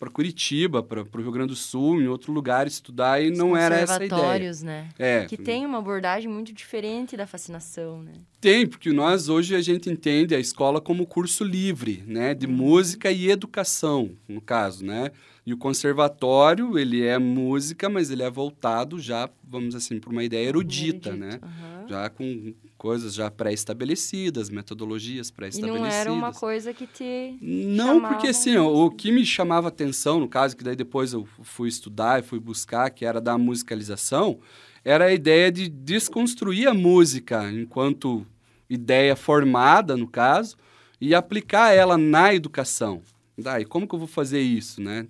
para 0.00 0.08
Curitiba, 0.08 0.82
para 0.82 1.02
o 1.02 1.20
Rio 1.20 1.30
Grande 1.30 1.48
do 1.48 1.56
Sul, 1.56 2.00
em 2.00 2.08
outro 2.08 2.32
lugar 2.32 2.66
estudar 2.66 3.22
e 3.22 3.30
não 3.30 3.54
era 3.54 3.76
essa 3.76 4.00
a 4.00 4.04
ideia. 4.04 4.52
né? 4.62 4.88
É. 4.98 5.26
Que 5.26 5.36
tem 5.36 5.66
uma 5.66 5.76
abordagem 5.76 6.26
muito 6.26 6.54
diferente 6.54 7.18
da 7.18 7.26
fascinação, 7.26 8.02
né? 8.02 8.14
Tem, 8.40 8.66
porque 8.66 8.90
nós 8.92 9.28
hoje 9.28 9.54
a 9.54 9.60
gente 9.60 9.90
entende 9.90 10.34
a 10.34 10.40
escola 10.40 10.80
como 10.80 11.06
curso 11.06 11.44
livre, 11.44 12.02
né, 12.06 12.32
de 12.32 12.46
uhum. 12.46 12.52
música 12.52 13.12
e 13.12 13.30
educação, 13.30 14.12
no 14.26 14.40
caso, 14.40 14.86
né? 14.86 15.10
E 15.50 15.52
o 15.52 15.56
conservatório, 15.56 16.78
ele 16.78 17.04
é 17.04 17.18
música, 17.18 17.88
mas 17.88 18.08
ele 18.08 18.22
é 18.22 18.30
voltado 18.30 19.00
já, 19.00 19.28
vamos 19.42 19.74
assim, 19.74 19.98
para 19.98 20.08
uma 20.08 20.22
ideia 20.22 20.46
erudita, 20.46 21.12
né? 21.12 21.40
Uhum. 21.42 21.88
Já 21.88 22.08
com 22.08 22.54
coisas 22.78 23.12
já 23.12 23.28
pré-estabelecidas, 23.32 24.48
metodologias 24.48 25.28
pré-estabelecidas. 25.28 25.92
E 25.92 25.96
não 25.96 26.00
era 26.00 26.12
uma 26.12 26.32
coisa 26.32 26.72
que 26.72 26.86
te 26.86 27.36
Não, 27.42 28.00
porque 28.00 28.28
assim, 28.28 28.56
ó, 28.58 28.68
o 28.68 28.92
que 28.92 29.10
me 29.10 29.26
chamava 29.26 29.66
atenção, 29.66 30.20
no 30.20 30.28
caso, 30.28 30.56
que 30.56 30.62
daí 30.62 30.76
depois 30.76 31.12
eu 31.12 31.26
fui 31.42 31.68
estudar 31.68 32.20
e 32.20 32.22
fui 32.22 32.38
buscar, 32.38 32.88
que 32.90 33.04
era 33.04 33.20
da 33.20 33.36
musicalização, 33.36 34.38
era 34.84 35.06
a 35.06 35.12
ideia 35.12 35.50
de 35.50 35.68
desconstruir 35.68 36.68
a 36.68 36.74
música 36.74 37.50
enquanto 37.50 38.24
ideia 38.68 39.16
formada, 39.16 39.96
no 39.96 40.06
caso, 40.06 40.56
e 41.00 41.12
aplicar 41.12 41.74
ela 41.74 41.98
na 41.98 42.32
educação. 42.32 43.02
Daí, 43.40 43.64
como 43.64 43.86
que 43.88 43.94
eu 43.94 43.98
vou 43.98 44.08
fazer 44.08 44.40
isso, 44.40 44.80
né? 44.80 45.06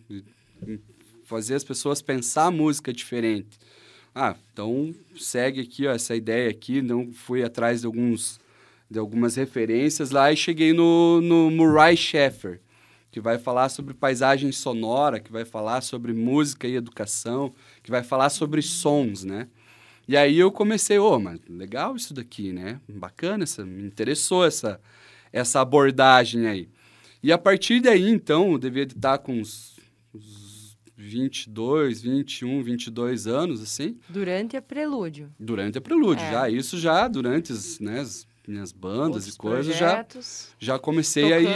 Fazer 1.24 1.54
as 1.54 1.64
pessoas 1.64 2.02
pensar 2.02 2.46
a 2.46 2.50
música 2.50 2.92
diferente. 2.92 3.58
Ah, 4.14 4.36
então 4.52 4.94
segue 5.16 5.60
aqui 5.60 5.86
ó, 5.86 5.92
essa 5.92 6.14
ideia 6.16 6.50
aqui. 6.50 6.82
Não 6.82 7.12
fui 7.12 7.42
atrás 7.42 7.80
de 7.80 7.86
alguns 7.86 8.40
de 8.90 8.98
algumas 8.98 9.36
referências 9.36 10.10
lá 10.10 10.32
e 10.32 10.36
cheguei 10.36 10.72
no, 10.72 11.20
no 11.20 11.48
Murray 11.48 11.96
Schaeffer, 11.96 12.60
que 13.12 13.20
vai 13.20 13.38
falar 13.38 13.68
sobre 13.68 13.94
paisagem 13.94 14.50
sonora, 14.50 15.20
que 15.20 15.30
vai 15.30 15.44
falar 15.44 15.80
sobre 15.80 16.12
música 16.12 16.66
e 16.66 16.74
educação, 16.74 17.54
que 17.84 17.90
vai 17.90 18.02
falar 18.02 18.30
sobre 18.30 18.60
sons, 18.62 19.22
né? 19.22 19.46
E 20.08 20.16
aí 20.16 20.36
eu 20.36 20.50
comecei, 20.50 20.98
ô, 20.98 21.14
oh, 21.14 21.20
mas 21.20 21.38
legal 21.48 21.94
isso 21.94 22.12
daqui, 22.12 22.52
né? 22.52 22.80
Bacana, 22.88 23.44
essa, 23.44 23.64
me 23.64 23.84
interessou 23.84 24.44
essa, 24.44 24.80
essa 25.32 25.60
abordagem 25.60 26.48
aí. 26.48 26.68
E 27.22 27.32
a 27.32 27.38
partir 27.38 27.80
daí, 27.80 28.08
então, 28.08 28.52
eu 28.52 28.58
devia 28.58 28.84
estar 28.84 29.18
com 29.18 29.38
uns, 29.38 29.78
uns 30.14 30.78
22, 30.96 32.00
21, 32.02 32.62
22 32.62 33.26
anos, 33.26 33.62
assim. 33.62 33.98
Durante 34.08 34.56
a 34.56 34.62
Prelúdio. 34.62 35.30
Durante 35.38 35.78
a 35.78 35.80
Prelúdio, 35.80 36.24
é. 36.24 36.30
já. 36.30 36.48
Isso 36.48 36.78
já 36.78 37.06
durante 37.08 37.52
as, 37.52 37.78
né, 37.78 38.00
as 38.00 38.26
minhas 38.46 38.72
bandas 38.72 39.26
Outros 39.26 39.34
e 39.34 39.38
coisas, 39.38 39.76
já, 39.76 40.06
já 40.58 40.78
comecei 40.78 41.32
aí 41.32 41.46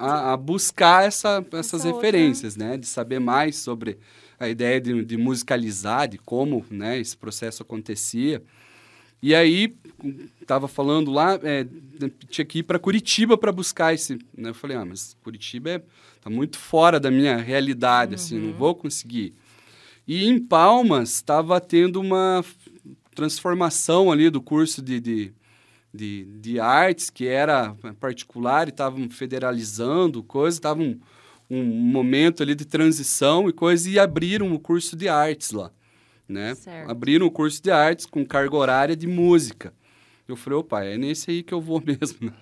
a, 0.00 0.32
a, 0.32 0.36
buscar 0.36 1.04
essa, 1.04 1.44
essas 1.52 1.84
essa 1.84 1.92
referências, 1.92 2.54
outra. 2.54 2.68
né? 2.70 2.76
De 2.76 2.86
saber 2.86 3.18
mais 3.18 3.56
sobre 3.56 3.98
a 4.38 4.48
ideia 4.48 4.80
de, 4.80 5.04
de 5.04 5.16
musicalizar, 5.16 6.08
de 6.08 6.18
como 6.18 6.64
né, 6.70 6.98
esse 6.98 7.16
processo 7.16 7.62
acontecia. 7.62 8.42
E 9.22 9.34
aí, 9.34 9.74
estava 10.40 10.68
falando 10.68 11.10
lá, 11.10 11.38
é, 11.42 11.66
tinha 12.28 12.44
que 12.44 12.58
ir 12.58 12.62
para 12.62 12.78
Curitiba 12.78 13.38
para 13.38 13.50
buscar 13.50 13.94
esse. 13.94 14.18
Né? 14.36 14.50
Eu 14.50 14.54
falei, 14.54 14.76
ah, 14.76 14.84
mas 14.84 15.16
Curitiba 15.22 15.70
é 15.70 15.82
Tá 16.24 16.30
muito 16.30 16.56
fora 16.56 16.98
da 16.98 17.10
minha 17.10 17.36
realidade, 17.36 18.12
uhum. 18.12 18.14
assim, 18.14 18.38
não 18.38 18.48
uhum. 18.48 18.56
vou 18.56 18.74
conseguir. 18.74 19.34
E 20.08 20.24
em 20.24 20.40
Palmas 20.40 21.16
estava 21.16 21.60
tendo 21.60 22.00
uma 22.00 22.42
transformação 23.14 24.10
ali 24.10 24.30
do 24.30 24.40
curso 24.40 24.80
de, 24.80 24.98
de, 25.00 25.32
de, 25.92 26.24
de 26.40 26.58
artes, 26.58 27.10
que 27.10 27.26
era 27.26 27.76
particular, 28.00 28.68
e 28.68 28.70
estavam 28.70 29.10
federalizando 29.10 30.22
coisas, 30.22 30.54
estava 30.54 30.80
um, 30.80 30.98
um 31.50 31.62
momento 31.62 32.42
ali 32.42 32.54
de 32.54 32.64
transição 32.64 33.46
e 33.46 33.52
coisa, 33.52 33.90
e 33.90 33.98
abriram 33.98 34.50
o 34.54 34.58
curso 34.58 34.96
de 34.96 35.06
artes 35.06 35.50
lá. 35.50 35.70
Né? 36.28 36.56
Abriram 36.86 37.26
o 37.26 37.30
curso 37.30 37.62
de 37.62 37.70
artes 37.70 38.06
com 38.06 38.24
carga 38.24 38.56
horária 38.56 38.96
de 38.96 39.06
música. 39.06 39.72
Eu 40.26 40.36
falei, 40.36 40.58
opa, 40.58 40.84
é 40.84 40.96
nesse 40.96 41.30
aí 41.30 41.42
que 41.42 41.52
eu 41.52 41.60
vou 41.60 41.82
mesmo. 41.84 42.28
Né? 42.28 42.32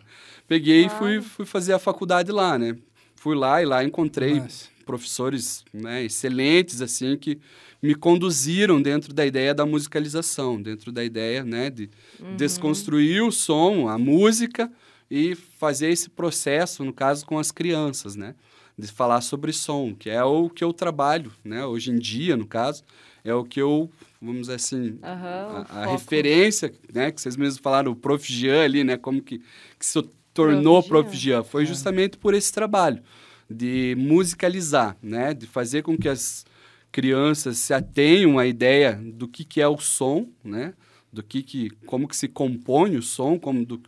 Peguei 0.47 0.89
claro. 0.89 1.09
e 1.09 1.21
fui, 1.21 1.29
fui 1.29 1.47
fazer 1.47 1.73
a 1.73 1.79
faculdade 1.79 2.31
lá, 2.31 2.59
né? 2.59 2.77
fui 3.23 3.37
lá 3.37 3.63
e 3.63 3.65
lá 3.65 3.85
encontrei 3.85 4.41
Nossa. 4.41 4.69
professores 4.85 5.65
né, 5.73 6.03
excelentes, 6.03 6.83
assim, 6.83 7.17
que 7.17 7.39
me 7.81 7.95
conduziram 7.95 8.83
dentro 8.83 9.15
da 9.15 9.25
ideia 9.25 9.55
da 9.55 9.65
musicalização, 9.65 10.61
dentro 10.61 10.91
da 10.91 11.05
ideia 11.05 11.45
né, 11.45 11.71
de 11.71 11.89
uhum. 12.19 12.35
desconstruir 12.35 13.23
o 13.23 13.31
som, 13.31 13.89
a 13.89 13.97
música 13.97 14.69
e 15.09 15.37
fazer 15.37 15.91
esse 15.91 16.11
processo, 16.11 16.85
no 16.85 16.93
caso, 16.93 17.25
com 17.25 17.39
as 17.39 17.53
crianças, 17.53 18.17
né? 18.17 18.35
De 18.77 18.89
falar 18.89 19.21
sobre 19.21 19.53
som, 19.53 19.95
que 19.95 20.11
é 20.11 20.25
o 20.25 20.49
que 20.49 20.65
eu 20.65 20.73
trabalho, 20.73 21.31
né? 21.45 21.65
Hoje 21.65 21.93
em 21.93 21.99
dia, 21.99 22.37
no 22.37 22.47
caso, 22.47 22.83
é 23.25 23.35
o 23.35 23.45
que 23.45 23.61
eu, 23.61 23.91
vamos 24.21 24.43
dizer 24.43 24.55
assim, 24.55 24.91
uhum, 24.91 25.01
a, 25.03 25.67
a 25.71 25.87
referência, 25.87 26.73
né? 26.93 27.11
Que 27.11 27.21
vocês 27.21 27.37
mesmos 27.37 27.59
falaram, 27.59 27.93
o 27.93 27.97
Prof. 27.97 28.31
Jean 28.33 28.65
ali, 28.65 28.83
né? 28.83 28.97
Como 28.97 29.23
que, 29.23 29.39
que 29.79 29.87
se 29.87 30.03
tornou 30.35 30.83
Prof. 30.83 31.17
Jean. 31.17 31.43
Foi 31.43 31.63
é. 31.63 31.67
justamente 31.67 32.17
por 32.19 32.35
esse 32.35 32.53
trabalho 32.53 33.03
de 33.49 33.95
musicalizar, 33.99 34.97
né? 35.03 35.35
De 35.35 35.47
fazer 35.47 35.83
com 35.83 35.97
que 35.97 36.09
as 36.09 36.45
crianças 36.91 37.59
se 37.59 37.73
atenham 37.73 38.39
à 38.39 38.47
ideia 38.47 39.01
do 39.03 39.29
que, 39.29 39.45
que 39.45 39.61
é 39.61 39.69
o 39.69 39.79
som, 39.79 40.29
né? 40.45 40.75
Do 41.13 41.23
que, 41.23 41.43
que 41.43 41.71
como 41.87 42.09
que 42.09 42.17
se 42.17 42.27
compõe 42.27 42.97
o 42.97 43.03
som, 43.03 43.39
como 43.39 43.65
do, 43.65 43.81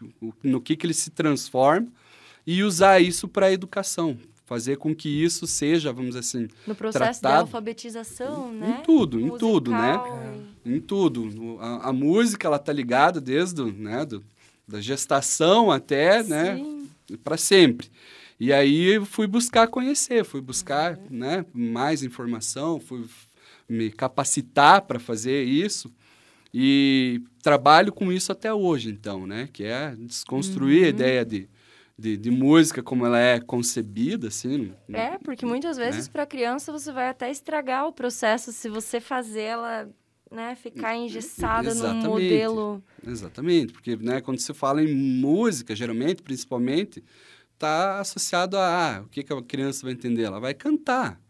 no 0.43 0.61
que, 0.61 0.77
que 0.77 0.87
ele 0.87 0.95
se 0.95 1.11
transforma 1.11 1.89
e 2.47 2.63
usar 2.63 3.01
isso 3.01 3.27
para 3.27 3.47
a 3.47 3.53
educação, 3.53 4.19
fazer 4.45 4.77
com 4.77 4.95
que 4.95 5.09
isso 5.09 5.47
seja, 5.47 5.93
vamos 5.93 6.15
dizer 6.15 6.21
assim, 6.21 6.49
no 6.67 6.75
processo 6.75 7.21
tratado, 7.21 7.45
de 7.45 7.55
alfabetização, 7.55 8.53
em, 8.53 8.57
né? 8.59 8.79
Em 8.79 8.83
tudo, 8.83 9.21
em 9.21 9.39
tudo, 9.39 9.71
né? 9.71 10.01
É. 10.65 10.71
Em 10.71 10.81
tudo. 10.81 11.59
A, 11.61 11.89
a, 11.89 11.93
música 11.93 12.47
ela 12.47 12.59
tá 12.59 12.73
ligada 12.73 13.21
desde 13.21 13.55
do, 13.57 13.73
né, 13.73 14.05
do, 14.05 14.23
da 14.69 14.81
gestação 14.81 15.71
até, 15.71 16.23
né, 16.23 16.57
Sim. 16.57 16.89
né, 17.11 17.19
para 17.23 17.37
sempre. 17.37 17.91
E 18.39 18.53
aí 18.53 18.95
eu 18.95 19.07
fui 19.07 19.27
buscar 19.27 19.67
conhecer, 19.69 20.25
fui 20.25 20.41
buscar 20.41 20.99
uhum. 20.99 21.07
né, 21.11 21.47
mais 21.53 22.03
informação, 22.03 22.79
fui 22.81 23.05
me 23.69 23.91
capacitar 23.91 24.83
para 24.83 24.99
fazer 24.99 25.45
isso. 25.45 25.91
E 26.53 27.21
trabalho 27.43 27.93
com 27.93 28.13
isso 28.13 28.31
até 28.31 28.53
hoje, 28.53 28.89
então, 28.89 29.27
né? 29.27 29.49
Que 29.53 29.65
é 29.65 29.93
desconstruir 29.97 30.83
uhum. 30.83 30.87
a 30.87 30.89
ideia 30.89 31.25
de, 31.25 31.49
de, 31.97 32.17
de, 32.17 32.31
música 32.31 32.83
como 32.83 33.07
ela 33.07 33.19
é 33.19 33.41
concebida, 33.41 34.29
assim. 34.29 34.73
É, 34.93 35.17
porque 35.19 35.47
muitas 35.47 35.77
vezes 35.77 36.07
né? 36.07 36.13
para 36.13 36.27
criança 36.27 36.73
você 36.73 36.91
vai 36.91 37.09
até 37.09 37.31
estragar 37.31 37.87
o 37.87 37.93
processo 37.93 38.53
se 38.53 38.69
você 38.69 39.01
fazer 39.01 39.43
ela 39.43 39.89
né, 40.31 40.55
ficar 40.57 40.97
engessada 40.97 41.69
Exatamente. 41.69 42.05
num 42.05 42.11
modelo. 42.11 42.83
Exatamente, 43.07 43.73
porque 43.73 43.97
né, 43.97 44.21
quando 44.21 44.41
se 44.41 44.53
fala 44.53 44.83
em 44.83 44.93
música, 44.93 45.75
geralmente, 45.77 46.23
principalmente, 46.23 47.03
está 47.53 48.01
associado 48.01 48.57
a 48.57 48.97
ah, 48.97 49.03
o 49.03 49.09
que, 49.09 49.23
que 49.23 49.33
a 49.33 49.43
criança 49.43 49.87
vai 49.87 49.93
entender? 49.93 50.25
Ela 50.25 50.41
vai 50.41 50.53
cantar. 50.53 51.21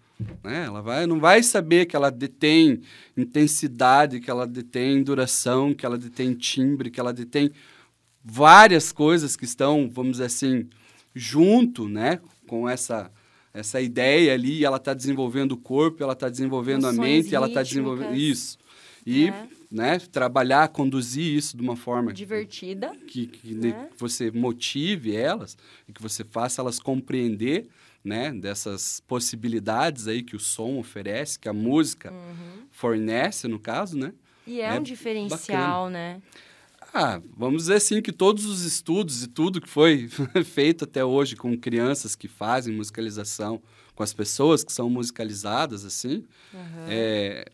Né? 0.43 0.65
Ela 0.65 0.81
vai, 0.81 1.07
não 1.07 1.21
vai 1.21 1.43
saber 1.43 1.87
que 1.87 1.97
ela 1.97 2.11
detém 2.11 2.81
intensidade, 3.17 4.21
que 4.21 4.31
ela 4.31 4.47
detém 4.47 5.03
duração, 5.03 5.75
que 5.75 5.85
ela 5.85 5.99
detém 5.99 6.35
timbre, 6.35 6.91
que 6.91 7.01
ela 7.01 7.13
detém 7.13 7.51
várias 8.25 8.91
coisas 8.91 9.37
que 9.37 9.45
estão, 9.45 9.91
vamos 9.93 10.13
dizer 10.13 10.25
assim, 10.25 10.69
junto 11.15 11.89
né? 11.89 12.21
com 12.47 12.69
essa 12.69 13.11
essa 13.53 13.81
ideia 13.81 14.35
ali, 14.35 14.65
ela 14.65 14.79
está 14.79 14.93
desenvolvendo 14.93 15.53
o 15.53 15.57
corpo, 15.57 16.03
ela 16.03 16.13
está 16.13 16.29
desenvolvendo 16.29 16.83
Noções 16.83 16.99
a 16.99 17.03
mente, 17.03 17.35
ela 17.37 17.47
está 17.47 17.63
desenvolvendo 17.63 18.17
isso. 18.17 18.59
E 19.07 19.29
é. 19.29 19.47
né, 19.71 19.99
trabalhar, 20.11 20.67
conduzir 20.71 21.37
isso 21.37 21.57
de 21.57 21.63
uma 21.63 21.77
forma 21.77 22.13
divertida, 22.13 22.93
que, 23.07 23.29
que, 23.29 23.55
né? 23.55 23.89
você 23.97 24.29
motive 24.33 25.15
elas 25.15 25.57
e 25.89 25.93
que 25.93 26.03
você 26.03 26.25
faça 26.25 26.61
elas 26.61 26.81
compreender 26.81 27.69
né, 28.03 28.33
dessas 28.33 29.01
possibilidades 29.07 30.09
aí 30.09 30.21
que 30.21 30.35
o 30.35 30.41
som 30.41 30.77
oferece, 30.79 31.39
que 31.39 31.49
a 31.49 31.53
música 31.53 32.11
uhum. 32.11 32.67
fornece, 32.73 33.47
no 33.47 33.61
caso, 33.61 33.97
né? 33.97 34.13
E 34.47 34.61
é, 34.61 34.75
é 34.75 34.81
um 34.81 34.83
diferencial, 34.83 35.85
bacana. 35.85 35.91
né? 35.91 36.23
Ah, 36.97 37.21
vamos 37.37 37.63
dizer 37.63 37.75
assim 37.75 38.01
que 38.01 38.13
todos 38.13 38.47
os 38.47 38.63
estudos 38.63 39.25
e 39.25 39.27
tudo 39.27 39.61
que 39.61 39.69
foi 39.69 40.09
feito 40.47 40.85
até 40.85 41.05
hoje 41.05 41.35
com 41.35 41.59
crianças 41.59 42.15
que 42.15 42.29
fazem 42.29 42.73
musicalização, 42.73 43.61
com 43.97 44.05
as 44.05 44.13
pessoas 44.13 44.63
que 44.63 44.73
são 44.73 44.89
musicalizadas, 44.89 45.85
assim, 45.85 46.25
uhum. 46.53 46.87
é, 46.89 47.47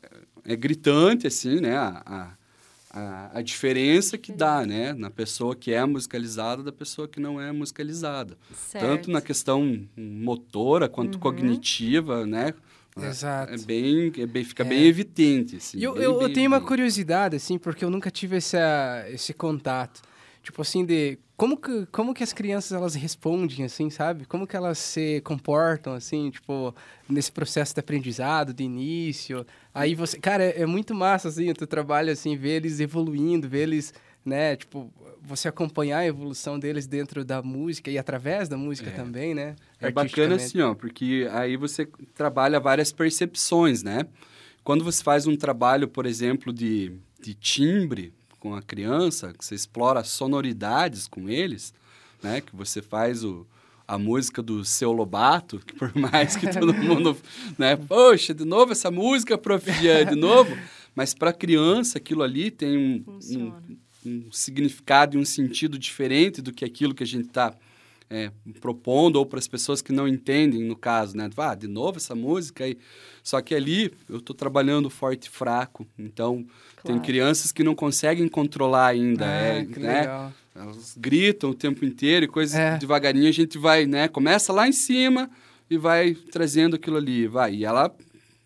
é 0.44 0.54
gritante, 0.56 1.26
assim, 1.26 1.58
né? 1.58 1.74
A, 1.74 2.36
a, 2.90 3.38
a, 3.38 3.42
diferença 3.42 4.18
que 4.18 4.30
dá, 4.30 4.66
né? 4.66 4.92
Na 4.92 5.10
pessoa 5.10 5.56
que 5.56 5.72
é 5.72 5.84
musicalizada 5.86 6.62
da 6.62 6.72
pessoa 6.72 7.08
que 7.08 7.18
não 7.18 7.40
é 7.40 7.50
musicalizada. 7.50 8.36
Certo. 8.54 8.84
Tanto 8.84 9.10
na 9.10 9.22
questão 9.22 9.86
motora 9.96 10.88
quanto 10.88 11.14
Uhum. 11.14 11.20
cognitiva, 11.20 12.26
né? 12.26 12.52
Exato. 12.96 13.54
É 13.54 13.58
bem, 13.58 14.12
é 14.18 14.26
bem, 14.26 14.44
fica 14.44 14.62
É. 14.62 14.66
bem 14.66 14.86
evidente. 14.86 15.56
Assim, 15.56 15.78
E 15.78 15.84
eu, 15.84 15.94
bem, 15.94 16.02
eu, 16.02 16.12
eu 16.14 16.18
bem 16.20 16.32
tenho 16.32 16.46
uma 16.48 16.56
evidente. 16.56 16.68
curiosidade, 16.68 17.36
assim, 17.36 17.58
porque 17.58 17.84
eu 17.84 17.90
nunca 17.90 18.10
tive 18.10 18.36
essa, 18.36 19.04
esse 19.08 19.32
contato. 19.32 20.02
Tipo 20.42 20.62
assim, 20.62 20.84
de 20.86 21.18
como 21.36 21.56
que, 21.56 21.86
como 21.92 22.14
que 22.14 22.22
as 22.22 22.32
crianças 22.32 22.72
elas 22.72 22.94
respondem, 22.94 23.64
assim, 23.64 23.90
sabe? 23.90 24.24
Como 24.24 24.46
que 24.46 24.56
elas 24.56 24.78
se 24.78 25.20
comportam, 25.22 25.92
assim, 25.94 26.30
tipo, 26.30 26.74
nesse 27.08 27.30
processo 27.30 27.74
de 27.74 27.80
aprendizado, 27.80 28.52
de 28.54 28.64
início. 28.64 29.46
Aí 29.74 29.94
você, 29.94 30.18
cara, 30.18 30.42
é, 30.44 30.62
é 30.62 30.66
muito 30.66 30.94
massa, 30.94 31.28
assim, 31.28 31.50
o 31.50 31.54
teu 31.54 31.66
trabalho, 31.66 32.10
assim, 32.10 32.36
ver 32.36 32.56
eles 32.56 32.80
evoluindo, 32.80 33.48
ver 33.48 33.60
eles, 33.64 33.92
né, 34.24 34.56
tipo, 34.56 34.92
você 35.22 35.48
acompanhar 35.48 35.98
a 35.98 36.06
evolução 36.06 36.58
deles 36.58 36.86
dentro 36.86 37.24
da 37.24 37.42
música 37.42 37.90
e 37.90 37.98
através 37.98 38.48
da 38.48 38.56
música 38.56 38.90
É. 38.90 38.92
também, 38.92 39.34
né? 39.34 39.56
É 39.80 39.90
bacana 39.90 40.36
assim, 40.36 40.60
ó, 40.60 40.74
porque 40.74 41.28
aí 41.32 41.56
você 41.56 41.88
trabalha 42.14 42.60
várias 42.60 42.92
percepções, 42.92 43.82
né? 43.82 44.06
Quando 44.62 44.84
você 44.84 45.02
faz 45.02 45.26
um 45.26 45.36
trabalho, 45.36 45.88
por 45.88 46.04
exemplo, 46.04 46.52
de, 46.52 46.92
de 47.20 47.34
timbre 47.34 48.12
com 48.38 48.54
a 48.54 48.62
criança, 48.62 49.32
que 49.32 49.44
você 49.44 49.54
explora 49.54 50.04
sonoridades 50.04 51.06
com 51.06 51.28
eles, 51.28 51.72
né? 52.22 52.40
Que 52.40 52.54
você 52.54 52.82
faz 52.82 53.24
o, 53.24 53.46
a 53.88 53.98
música 53.98 54.42
do 54.42 54.64
Seu 54.64 54.92
Lobato, 54.92 55.58
que 55.60 55.74
por 55.74 55.92
mais 55.96 56.36
que 56.36 56.50
todo 56.52 56.74
mundo, 56.74 57.16
né? 57.58 57.76
Poxa, 57.76 58.34
de 58.34 58.44
novo 58.44 58.72
essa 58.72 58.90
música, 58.90 59.38
prof. 59.38 59.70
Jean, 59.72 60.04
de 60.04 60.16
novo. 60.16 60.56
Mas 60.94 61.14
para 61.14 61.30
a 61.30 61.32
criança, 61.32 61.98
aquilo 61.98 62.22
ali 62.22 62.50
tem 62.50 62.76
um, 62.76 63.04
um, 63.36 63.76
um 64.04 64.30
significado 64.32 65.16
e 65.16 65.20
um 65.20 65.24
sentido 65.24 65.78
diferente 65.78 66.40
do 66.42 66.52
que 66.52 66.64
aquilo 66.64 66.94
que 66.94 67.02
a 67.02 67.06
gente 67.06 67.28
está 67.28 67.54
é, 68.08 68.32
propondo 68.60 69.16
ou 69.16 69.24
para 69.26 69.38
as 69.38 69.46
pessoas 69.46 69.80
que 69.80 69.92
não 69.92 70.08
entendem, 70.08 70.64
no 70.64 70.74
caso, 70.74 71.16
né? 71.16 71.30
Ah, 71.36 71.54
de 71.54 71.68
novo 71.68 71.98
essa 71.98 72.14
música 72.14 72.64
aí. 72.64 72.76
Só 73.22 73.40
que 73.40 73.54
ali 73.54 73.92
eu 74.08 74.16
estou 74.18 74.34
trabalhando 74.34 74.90
forte 74.90 75.26
e 75.26 75.30
fraco, 75.30 75.86
então 75.98 76.44
tem 76.82 76.94
Claro. 76.96 77.00
crianças 77.02 77.52
que 77.52 77.62
não 77.62 77.74
conseguem 77.74 78.26
controlar 78.26 78.86
ainda, 78.88 79.24
Ah, 79.26 79.28
é, 79.28 79.64
que 79.64 79.78
né? 79.78 80.00
legal. 80.00 80.32
Elas 80.52 80.96
gritam 80.98 81.50
o 81.50 81.54
tempo 81.54 81.84
inteiro 81.84 82.24
e 82.24 82.28
coisas 82.28 82.58
É. 82.58 82.76
devagarinho 82.78 83.28
a 83.28 83.32
gente 83.32 83.56
vai, 83.56 83.86
né? 83.86 84.08
Começa 84.08 84.52
lá 84.52 84.66
em 84.66 84.72
cima 84.72 85.30
e 85.70 85.78
vai 85.78 86.12
trazendo 86.14 86.74
aquilo 86.74 86.96
ali, 86.96 87.28
vai. 87.28 87.54
E 87.54 87.64
ela 87.64 87.94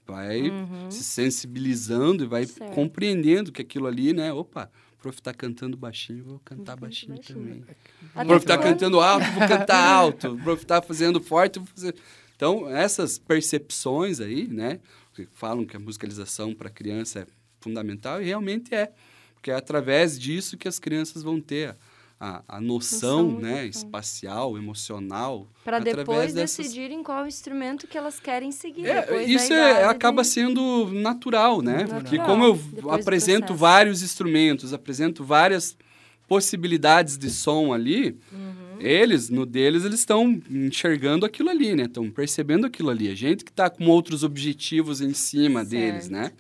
vai 0.07 0.53
se 0.91 1.03
sensibilizando 1.03 2.25
e 2.25 2.27
vai 2.27 2.45
Certo. 2.45 2.75
compreendendo 2.75 3.51
que 3.51 3.63
aquilo 3.63 3.87
ali, 3.87 4.13
né? 4.13 4.31
Opa, 4.33 4.71
prof 5.05 5.21
tá 5.21 5.35
cantando 5.35 5.77
baixinho, 5.77 6.25
vou 6.25 6.39
cantar 6.41 6.77
baixinho, 6.77 7.15
baixinho. 7.17 7.39
também. 7.39 7.61
O 7.61 7.67
Até 8.15 8.25
prof 8.25 8.47
tá 8.47 8.57
quando- 8.57 8.65
cantando 8.73 9.01
alto, 9.01 9.27
vou 9.33 9.47
cantar 9.49 9.85
alto. 9.87 10.29
O 10.33 10.39
prof 10.43 10.65
tá 10.65 10.81
fazendo 10.81 11.21
forte, 11.21 11.59
vou 11.59 11.69
fazer... 11.69 11.95
Então, 12.35 12.69
essas 12.71 13.19
percepções 13.19 14.19
aí, 14.21 14.49
né? 14.49 14.81
Que 15.15 15.29
falam 15.35 15.65
que 15.67 15.77
a 15.77 15.81
musicalização 15.81 16.55
para 16.55 16.71
criança 16.71 17.21
é 17.21 17.27
fundamental 17.61 18.21
e 18.23 18.25
realmente 18.25 18.75
é. 18.75 18.91
Porque 19.35 19.51
é 19.51 19.55
através 19.55 20.19
disso 20.19 20.57
que 20.57 20.67
as 20.67 20.79
crianças 20.79 21.23
vão 21.23 21.39
ter 21.41 21.71
a, 21.71 21.77
a 22.21 22.61
noção, 22.61 23.25
Noção 23.33 23.41
né? 23.41 23.67
espacial, 23.67 24.57
emocional. 24.57 25.47
Para 25.65 25.77
através 25.79 25.97
depois 26.07 26.33
dessas- 26.35 26.57
decidirem 26.67 27.03
qual 27.03 27.27
instrumento 27.27 27.87
que 27.87 27.99
elas 27.99 28.19
querem 28.21 28.51
seguir. 28.53 28.87
É, 28.87 29.25
isso 29.25 29.53
é- 29.53 29.85
acaba 29.85 30.23
de- 30.23 30.29
sendo 30.29 30.91
natural, 30.93 31.61
né? 31.61 31.79
Natural, 31.83 32.01
Porque 32.01 32.19
como 32.19 32.45
eu 32.45 32.55
depois 32.57 33.01
apresento 33.01 33.55
vários 33.55 34.03
instrumentos, 34.03 34.73
apresento 34.73 35.23
várias 35.25 35.77
possibilidades 36.27 37.19
de 37.19 37.29
som 37.31 37.73
ali, 37.73 38.19
Uhum. 38.33 38.81
eles, 38.81 39.29
no 39.29 39.45
deles, 39.45 39.85
eles 39.85 40.01
estão 40.01 40.41
enxergando 40.51 41.27
aquilo 41.27 41.51
ali, 41.51 41.75
né? 41.75 41.85
Estão 41.85 42.11
percebendo 42.11 42.67
aquilo 42.67 42.91
ali. 42.91 43.09
A 43.11 43.15
gente 43.15 43.45
que 43.45 43.51
está 43.51 43.69
com 43.69 43.87
outros 43.87 44.25
objetivos 44.25 45.01
em 45.03 45.13
cima 45.13 45.65
deles, 45.65 46.05
Certo. 46.07 46.13
né? 46.13 46.33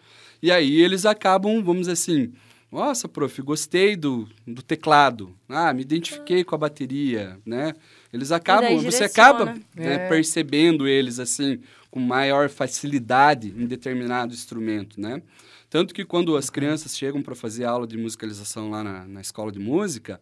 E 0.42 0.50
aí 0.50 0.80
eles 0.80 1.04
acabam, 1.06 1.62
vamos 1.62 1.82
dizer 1.82 1.92
assim, 1.92 2.32
nossa, 2.74 3.08
prof, 3.08 3.40
gostei 3.42 3.94
do, 3.94 4.28
do 4.46 4.60
teclado. 4.62 5.34
Ah, 5.48 5.72
me 5.72 5.82
identifiquei 5.82 6.42
com 6.42 6.54
a 6.54 6.58
bateria, 6.58 7.38
né? 7.46 7.72
Eles 8.12 8.32
acabam, 8.32 8.76
você 8.80 9.04
acaba 9.04 9.44
né, 9.74 9.94
É. 9.94 10.08
percebendo 10.08 10.86
eles 10.88 11.18
assim 11.20 11.60
com 11.90 12.00
maior 12.00 12.48
facilidade 12.50 13.48
em 13.56 13.66
determinado 13.66 14.34
instrumento, 14.34 15.00
né? 15.00 15.22
Tanto 15.70 15.94
que 15.94 16.04
quando 16.04 16.36
as 16.36 16.50
crianças 16.50 16.96
chegam 16.96 17.22
para 17.22 17.34
fazer 17.34 17.64
aula 17.64 17.86
de 17.86 17.96
musicalização 17.96 18.70
lá 18.70 18.82
na, 18.82 19.06
na 19.06 19.20
escola 19.20 19.50
de 19.52 19.58
música, 19.60 20.20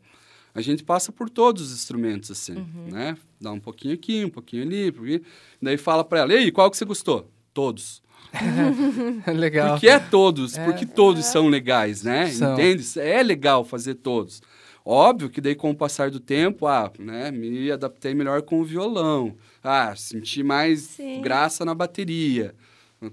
a 0.55 0.61
gente 0.61 0.85
passa 0.85 1.11
por 1.11 1.31
todos 1.31 1.63
os 1.63 1.73
instrumentos 1.73 2.31
assim, 2.31 2.57
Uhum. 2.57 2.89
né? 2.91 3.17
Dá 3.41 3.51
um 3.51 3.61
pouquinho 3.61 3.95
aqui, 3.95 4.25
um 4.25 4.31
pouquinho 4.31 4.63
ali, 4.63 4.91
um 4.91 4.93
pouquinho... 4.93 5.23
daí 5.61 5.79
fala 5.79 6.05
para 6.05 6.21
ela, 6.21 6.33
e 6.35 6.37
aí, 6.37 6.53
qual 6.53 6.71
que 6.71 6.77
você 6.77 6.85
gostou? 6.85 7.31
Todos. 7.55 8.03
Legal. 9.35 9.71
Porque 9.73 9.89
é 9.89 9.99
todos, 9.99 10.57
É. 10.57 10.65
porque 10.65 10.87
todos 10.87 11.25
são 11.27 11.49
legais, 11.49 12.03
né? 12.03 12.27
São. 12.31 12.55
Entende? 12.55 12.85
É 12.99 13.23
legal 13.23 13.65
fazer 13.65 13.95
todos. 13.95 14.41
Óbvio 14.85 15.31
que 15.31 15.41
daí 15.41 15.55
com 15.55 15.71
o 15.71 15.77
passar 15.77 16.11
do 16.11 16.19
tempo, 16.19 16.67
ah, 16.67 16.91
né, 16.99 17.31
me 17.31 17.71
adaptei 17.71 18.15
melhor 18.15 18.43
com 18.43 18.61
o 18.61 18.65
violão. 18.65 19.37
Ah, 19.63 19.95
senti 19.95 20.43
mais 20.43 20.81
Sim. 20.83 21.21
graça 21.21 21.65
na 21.65 21.75
bateria. 21.75 22.55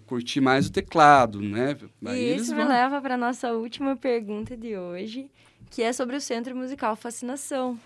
Curti 0.06 0.40
mais 0.40 0.68
o 0.68 0.72
teclado, 0.72 1.42
né? 1.42 1.76
Aí 2.06 2.34
E 2.34 2.36
isso 2.36 2.52
me 2.56 2.62
vão- 2.62 2.70
leva 2.70 3.02
para 3.02 3.18
nossa 3.18 3.54
última 3.54 3.96
pergunta 3.96 4.56
de 4.56 4.78
hoje, 4.78 5.30
que 5.70 5.82
é 5.82 5.92
sobre 5.94 6.16
o 6.16 6.22
Centro 6.22 6.56
Musical 6.56 6.96
Fascinação. 6.96 7.78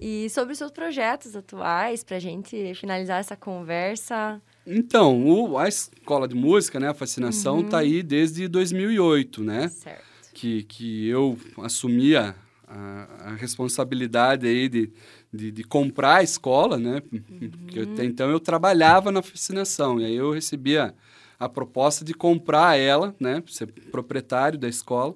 E 0.00 0.28
sobre 0.30 0.52
os 0.52 0.58
seus 0.58 0.70
projetos 0.70 1.36
atuais, 1.36 2.02
para 2.02 2.16
a 2.16 2.20
gente 2.20 2.74
finalizar 2.74 3.20
essa 3.20 3.36
conversa. 3.36 4.40
Então, 4.66 5.26
o- 5.26 5.58
a 5.58 5.68
escola 5.68 6.28
de 6.28 6.34
música, 6.34 6.78
né, 6.78 6.88
a 6.88 6.94
fascinação, 6.94 7.56
Uhum. 7.58 7.68
tá 7.68 7.78
aí 7.78 8.02
desde 8.02 8.46
2008, 8.48 9.42
né? 9.42 9.68
Certo. 9.68 10.02
que, 10.34 10.62
que 10.62 11.06
eu 11.08 11.36
assumia 11.58 12.34
a, 12.66 13.08
a 13.32 13.34
responsabilidade 13.34 14.46
aí 14.46 14.66
de, 14.66 14.90
de, 15.32 15.50
de 15.50 15.62
comprar 15.62 16.16
a 16.16 16.22
escola, 16.22 16.78
né? 16.78 17.02
Porque 17.02 17.78
eu- 17.78 17.82
até 17.82 18.04
então 18.04 18.30
eu 18.30 18.40
trabalhava 18.40 19.12
na 19.12 19.20
fascinação, 19.20 20.00
e 20.00 20.06
aí 20.06 20.14
eu 20.14 20.32
recebia 20.32 20.94
a 21.38 21.48
proposta 21.50 22.02
de 22.02 22.14
comprar 22.14 22.78
ela, 22.78 23.14
né? 23.20 23.42
Ser 23.46 23.66
proprietário 23.66 24.58
da 24.58 24.68
escola, 24.68 25.14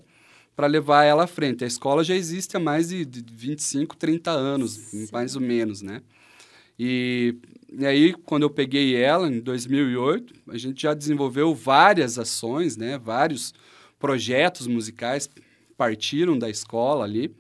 para 0.55 0.67
levar 0.67 1.05
ela 1.05 1.25
à 1.25 1.27
frente. 1.27 1.65
A 1.65 1.67
escola 1.67 2.05
já 2.05 2.15
existe 2.15 2.57
há 2.57 2.61
mais 2.61 2.89
de, 2.91 3.05
de 3.07 3.25
25, 3.35 3.97
30 3.97 4.31
anos, 4.33 4.79
mais 5.11 5.35
ou 5.35 5.41
menos, 5.41 5.81
né? 5.81 6.03
E, 6.79 7.37
e 7.73 7.87
aí, 7.87 8.13
quando 8.13 8.43
eu 8.43 8.51
peguei 8.51 8.95
ela, 8.97 9.29
em 9.29 9.41
2008, 9.41 10.35
a 10.49 10.59
gente 10.59 10.83
já 10.83 10.95
desenvolveu 10.95 11.55
várias 11.55 12.19
ações, 12.19 12.77
né? 12.77 12.99
Vários 12.99 13.55
projetos 13.99 14.67
musicais 14.67 15.29
partiram 15.77 16.39
da 16.39 16.49
escola 16.51 17.05
ali. 17.05 17.35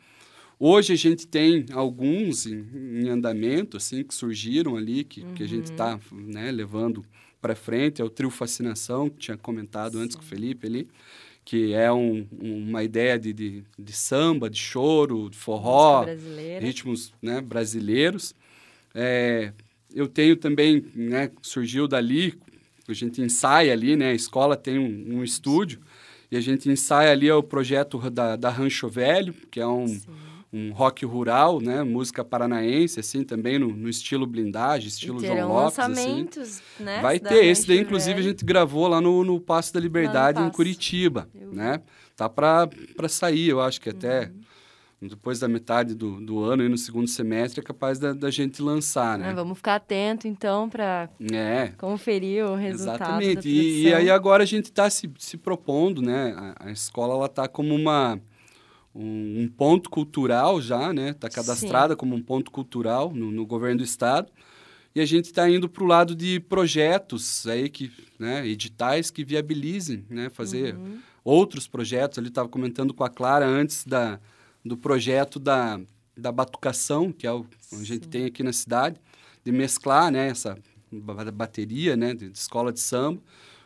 Hoje 0.59 0.93
a 0.95 0.97
gente 0.97 1.27
tem 1.27 1.67
alguns 1.73 2.47
em, 2.47 2.65
em 3.03 3.09
andamento, 3.11 3.77
assim, 3.77 4.03
que 4.03 4.15
surgiram 4.15 4.75
ali, 4.77 5.05
que, 5.05 5.23
que 5.35 5.43
a 5.43 5.47
gente 5.49 5.71
está 5.73 6.01
né, 6.11 6.51
levando 6.51 7.05
para 7.43 7.55
frente. 7.55 8.01
É 8.01 8.05
o 8.05 8.09
Trio 8.09 8.31
Fascinação, 8.31 9.11
que 9.11 9.19
tinha 9.19 9.37
comentado 9.37 9.99
antes 9.99 10.17
com 10.17 10.23
o 10.23 10.25
Felipe 10.27 10.67
ali, 10.67 10.89
que 11.45 11.75
é 11.75 11.93
um- 11.93 12.27
uma 12.41 12.83
ideia 12.83 13.19
de, 13.19 13.35
de, 13.35 13.65
de 13.79 13.93
samba, 13.93 14.49
de 14.49 14.59
choro, 14.59 15.29
de 15.29 15.37
forró, 15.37 16.05
ritmos 16.65 17.13
né, 17.21 17.41
brasileiros. 17.43 18.35
É, 18.99 19.53
eu 19.95 20.09
tenho 20.09 20.35
também, 20.37 20.87
né, 20.95 21.31
surgiu 21.43 21.87
dali, 21.87 22.35
a 22.89 22.95
gente 22.95 23.21
ensaia 23.21 23.73
ali, 23.73 23.95
né, 23.95 24.11
a 24.11 24.15
escola 24.15 24.57
tem 24.57 24.79
um, 24.79 25.19
um 25.19 25.23
estúdio, 25.23 25.81
e 26.31 26.37
a 26.37 26.41
gente 26.41 26.69
ensaia 26.71 27.13
ali 27.13 27.31
o 27.31 27.43
projeto 27.43 28.11
da, 28.11 28.37
da 28.37 28.49
Rancho 28.49 28.89
Velho, 28.89 29.35
que 29.51 29.61
é 29.61 29.67
um, 29.67 30.01
um 30.51 30.73
rock 30.73 31.05
rural, 31.05 31.61
né, 31.61 31.83
música 31.83 32.25
paranaense, 32.25 32.99
assim, 32.99 33.23
também 33.23 33.59
no, 33.59 33.69
no 33.69 33.89
estilo 33.89 34.27
blindagem, 34.27 34.89
estilo 34.89 35.21
João 35.21 35.49
Lopes, 35.49 35.79
assim. 35.79 36.29
né? 36.81 37.03
Vai 37.03 37.21
ter, 37.21 37.45
esse 37.45 37.67
daí 37.69 37.79
inclusive 37.79 38.13
a 38.13 38.17
Velho. 38.17 38.29
gente 38.29 38.45
gravou 38.47 38.89
lá 38.89 39.01
no, 39.01 39.23
no 39.23 39.39
Passo 39.39 39.75
da 39.75 39.81
Liberdade, 39.81 40.41
em. 40.41 40.51
Curitiba, 40.51 41.29
Eu 41.35 41.53
né? 41.53 41.83
Tá 42.17 42.31
para 42.31 42.71
sair, 43.09 43.49
eu 43.49 43.61
acho 43.61 43.79
que 43.79 43.91
até 43.91 44.29
Uhum. 44.29 44.46
Depois 45.01 45.39
da 45.39 45.47
metade 45.49 45.95
do, 45.95 46.21
do 46.25 46.43
ano 46.43 46.65
e 46.65 46.69
no 46.69 46.79
segundo 46.79 47.07
semestre 47.07 47.61
é 47.61 47.63
capaz 47.63 47.99
da, 47.99 48.13
da 48.15 48.31
gente 48.31 48.63
lançar, 48.63 49.15
Ah, 49.15 49.19
né? 49.19 49.35
vamos 49.35 49.59
ficar 49.59 49.75
atento, 49.77 50.27
então, 50.27 50.69
para 50.71 51.09
É, 51.33 51.69
conferir 51.77 52.45
o 52.47 52.55
resultado 52.55 53.21
exatamente. 53.23 53.49
E, 53.49 53.83
e 53.89 53.95
aí 53.95 54.09
agora 54.11 54.43
a 54.43 54.47
gente 54.47 54.67
está 54.67 54.89
se, 54.89 55.11
se 55.19 55.37
propondo, 55.37 56.01
né? 56.01 56.35
A, 56.59 56.69
a 56.69 56.73
escola 56.73 57.15
ela 57.15 57.29
tá 57.29 57.47
como 57.47 57.75
uma 57.75 58.19
um, 58.95 59.43
um 59.43 59.49
ponto 59.49 59.91
cultural 59.91 60.61
já, 60.63 60.93
né? 60.93 61.11
Está 61.11 61.29
cadastrada 61.29 61.95
como 61.95 62.15
um 62.17 62.23
ponto 62.23 62.51
cultural 62.51 63.13
no, 63.15 63.31
no 63.31 63.45
governo 63.47 63.79
do 63.79 63.85
estado. 63.85 64.33
E 64.95 65.01
a 65.01 65.05
gente 65.05 65.27
está 65.27 65.47
indo 65.51 65.69
para 65.69 65.85
o 65.85 65.87
lado 65.87 66.15
de 66.15 66.41
projetos 66.41 67.47
aí 67.47 67.69
que, 67.69 67.93
né, 68.19 68.47
editais 68.49 69.11
que 69.11 69.23
viabilizem, 69.23 70.07
né, 70.09 70.31
fazer 70.31 70.75
Uhum. 70.75 70.97
outros 71.23 71.69
projetos. 71.69 72.17
Ele 72.17 72.29
estava 72.29 72.49
comentando 72.49 72.95
com 72.95 73.05
a 73.05 73.11
Clara 73.11 73.45
antes 73.47 73.85
da, 73.85 74.19
do 74.67 74.77
projeto 74.77 75.39
da, 75.39 75.81
da 76.17 76.33
batucação, 76.33 77.13
que 77.13 77.27
é 77.27 77.33
o 77.33 77.45
que 77.45 77.77
a 77.77 77.85
gente 77.85 78.09
tem 78.09 78.25
aqui 78.25 78.43
na 78.43 78.53
cidade, 78.53 79.01
de 79.45 79.53
mesclar 79.53 80.11
né, 80.11 80.29
essa 80.29 80.59
bateria 81.33 81.97
né, 81.97 82.15
de, 82.15 82.31
de 82.31 82.39
escola 82.39 82.73
de 82.73 82.81
samba 82.81 83.21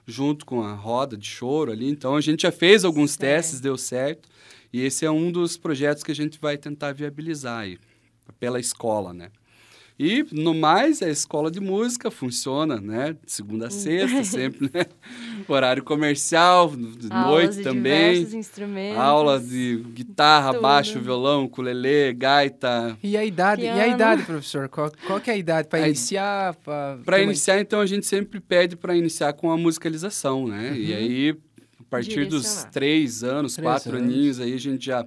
junto 0.07 0.45
com 0.45 0.63
a 0.63 0.75
roda 0.75 1.17
de 1.17 1.27
choro 1.27 1.71
ali. 1.71 1.89
Então 1.89 2.17
a 2.17 2.21
gente 2.21 2.43
já 2.43 2.53
fez 2.53 2.85
alguns 2.85 3.13
certo. 3.13 3.21
testes, 3.21 3.61
deu 3.61 3.79
certo. 3.79 4.29
E 4.73 4.83
esse 4.83 5.05
é 5.05 5.11
um 5.11 5.33
dos 5.33 5.57
projetos 5.57 6.03
que 6.03 6.13
a 6.13 6.15
gente 6.15 6.39
vai 6.41 6.57
tentar 6.57 6.93
viabilizar 6.93 7.61
aí, 7.61 7.79
pela 8.39 8.61
escola, 8.61 9.13
né? 9.13 9.31
E, 10.03 10.25
no 10.33 10.55
mais, 10.55 11.03
a 11.03 11.11
escola 11.11 11.51
de 11.51 11.61
música 11.61 12.11
funciona, 12.11 12.81
né? 12.81 13.15
De 13.23 13.31
segunda 13.31 13.67
a 13.67 13.69
hum. 13.69 13.71
sexta, 13.71 14.25
sempre, 14.25 14.71
né? 14.73 14.87
Horário 15.47 15.85
comercial, 15.85 16.75
de 16.75 17.13
Aulas 17.13 17.27
noite 17.27 17.57
de 17.59 17.63
também. 17.63 18.23
instrumentos. 18.23 18.99
Aula 18.99 19.39
de 19.39 19.85
guitarra, 19.93 20.53
tudo. 20.53 20.63
baixo, 20.63 20.99
violão, 21.01 21.45
ukulele, 21.45 22.15
gaita. 22.15 22.97
E 23.03 23.15
a 23.15 23.23
idade, 23.23 23.61
Piano. 23.61 23.79
e 23.79 23.83
a 23.83 23.89
idade, 23.89 24.23
professor? 24.23 24.71
Qual, 24.71 24.91
qual 25.07 25.21
que 25.21 25.31
é 25.31 25.35
a 25.35 25.37
idade 25.37 25.69
para 25.69 25.87
iniciar? 25.87 26.57
Para 27.05 27.21
iniciar, 27.21 27.57
uma... 27.57 27.61
então, 27.61 27.81
a 27.83 27.87
gente 27.87 28.07
sempre 28.07 28.41
pede 28.41 28.77
para 28.77 28.97
iniciar 28.97 29.35
com 29.35 29.51
a 29.51 29.59
musicalização, 29.59 30.49
né? 30.49 30.71
Uhum. 30.71 30.77
E 30.77 30.95
aí, 30.95 31.37
a 31.79 31.85
partir 31.91 32.25
dos 32.25 32.65
três 32.73 33.23
anos, 33.23 33.53
três 33.53 33.67
quatro 33.67 33.99
anos. 33.99 34.11
aninhos, 34.11 34.41
aí 34.41 34.55
a 34.55 34.59
gente 34.59 34.87
já 34.87 35.07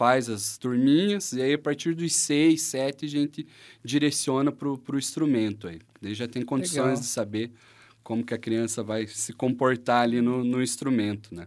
faz 0.00 0.30
as 0.30 0.56
turminhas, 0.56 1.34
e 1.34 1.42
aí 1.42 1.52
a 1.52 1.58
partir 1.58 1.94
dos 1.94 2.16
seis, 2.16 2.62
sete, 2.62 3.04
a 3.04 3.08
gente 3.08 3.46
direciona 3.84 4.50
para 4.50 4.66
o 4.66 4.80
instrumento 4.98 5.68
aí. 5.68 5.78
Daí 6.00 6.14
já 6.14 6.26
tem 6.26 6.42
condições 6.42 6.78
Legal. 6.78 7.00
de 7.00 7.04
saber 7.04 7.52
como 8.02 8.24
que 8.24 8.32
a 8.32 8.38
criança 8.38 8.82
vai 8.82 9.06
se 9.06 9.34
comportar 9.34 10.04
ali 10.04 10.22
no, 10.22 10.42
no 10.42 10.62
instrumento, 10.62 11.34
né? 11.34 11.46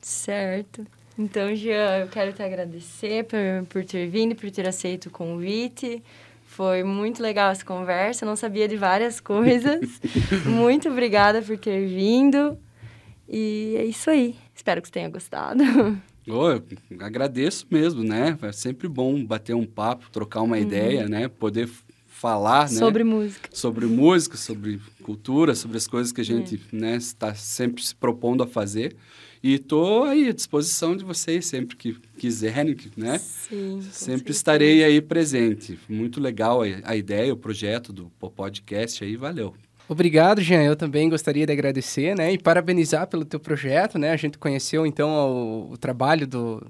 Certo. 0.00 0.86
Então, 1.18 1.54
Jean, 1.54 1.98
eu 1.98 2.08
quero 2.08 2.32
te 2.32 2.42
agradecer 2.42 3.24
por, 3.24 3.66
por 3.68 3.84
ter 3.84 4.08
vindo, 4.08 4.34
por 4.34 4.50
ter 4.50 4.66
aceito 4.66 5.06
o 5.06 5.10
convite. 5.10 6.02
Foi 6.46 6.82
muito 6.82 7.22
legal 7.22 7.50
essa 7.50 7.62
conversa, 7.62 8.24
eu 8.24 8.28
não 8.28 8.36
sabia 8.36 8.66
de 8.66 8.78
várias 8.78 9.20
coisas. 9.20 10.00
muito 10.46 10.88
obrigada 10.88 11.42
por 11.42 11.58
ter 11.58 11.86
vindo. 11.88 12.56
E 13.28 13.74
é 13.76 13.84
isso 13.84 14.08
aí. 14.08 14.34
Espero 14.54 14.80
que 14.80 14.88
você 14.88 14.94
tenha 14.94 15.10
gostado. 15.10 15.62
Oh, 16.26 16.48
eu 16.50 16.62
agradeço 17.00 17.66
mesmo, 17.70 18.02
né? 18.02 18.38
É 18.40 18.52
sempre 18.52 18.88
bom 18.88 19.24
bater 19.24 19.54
um 19.54 19.66
papo, 19.66 20.10
trocar 20.10 20.42
uma 20.42 20.56
uhum. 20.56 20.62
ideia, 20.62 21.08
né? 21.08 21.28
Poder 21.28 21.68
falar, 22.06 22.68
sobre 22.68 23.04
né? 23.04 23.10
música. 23.10 23.48
Sobre 23.52 23.86
música, 23.86 24.36
sobre 24.36 24.80
cultura, 25.02 25.54
sobre 25.54 25.76
as 25.76 25.86
coisas 25.86 26.12
que 26.12 26.22
a 26.22 26.24
gente, 26.24 26.60
é. 26.72 26.76
né, 26.76 26.96
está 26.96 27.34
sempre 27.34 27.84
se 27.84 27.94
propondo 27.94 28.42
a 28.42 28.46
fazer. 28.46 28.96
E 29.42 29.54
estou 29.56 30.04
aí 30.04 30.28
à 30.28 30.32
disposição 30.32 30.96
de 30.96 31.04
vocês 31.04 31.44
sempre 31.44 31.76
que 31.76 31.94
quiserem, 32.16 32.76
né? 32.96 33.18
Sim, 33.18 33.82
sempre 33.92 34.32
estarei 34.32 34.82
aí 34.82 35.02
presente. 35.02 35.78
Muito 35.86 36.18
legal 36.18 36.62
a, 36.62 36.66
a 36.84 36.96
ideia, 36.96 37.30
o 37.34 37.36
projeto 37.36 37.92
do 37.92 38.06
podcast 38.34 39.04
aí, 39.04 39.16
valeu. 39.16 39.54
Obrigado, 39.88 40.40
Jean. 40.40 40.62
Eu 40.62 40.76
também 40.76 41.08
gostaria 41.08 41.46
de 41.46 41.52
agradecer, 41.52 42.16
né? 42.16 42.32
E 42.32 42.38
parabenizar 42.38 43.06
pelo 43.06 43.24
teu 43.24 43.38
projeto, 43.38 43.98
né? 43.98 44.12
A 44.12 44.16
gente 44.16 44.38
conheceu, 44.38 44.86
então, 44.86 45.10
o, 45.10 45.72
o 45.72 45.76
trabalho 45.76 46.26
do, 46.26 46.66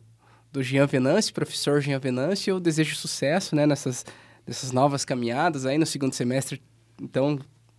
do 0.53 0.63
Jean 0.63 0.87
Venâncio, 0.87 1.33
professor 1.33 1.81
Jean 1.81 1.99
Venâncio, 1.99 2.51
e 2.51 2.53
eu 2.53 2.61
desejo 2.61 2.97
sucesso, 2.97 3.55
né? 3.55 3.67
Nessas, 3.67 4.05
nessas 4.47 4.73
novas 4.73 5.05
caminhadas 5.05 5.65
aí 5.65 5.79
no 5.79 5.87
segundo 5.87 6.13
semestre. 6.13 6.61
Então, 7.01 7.39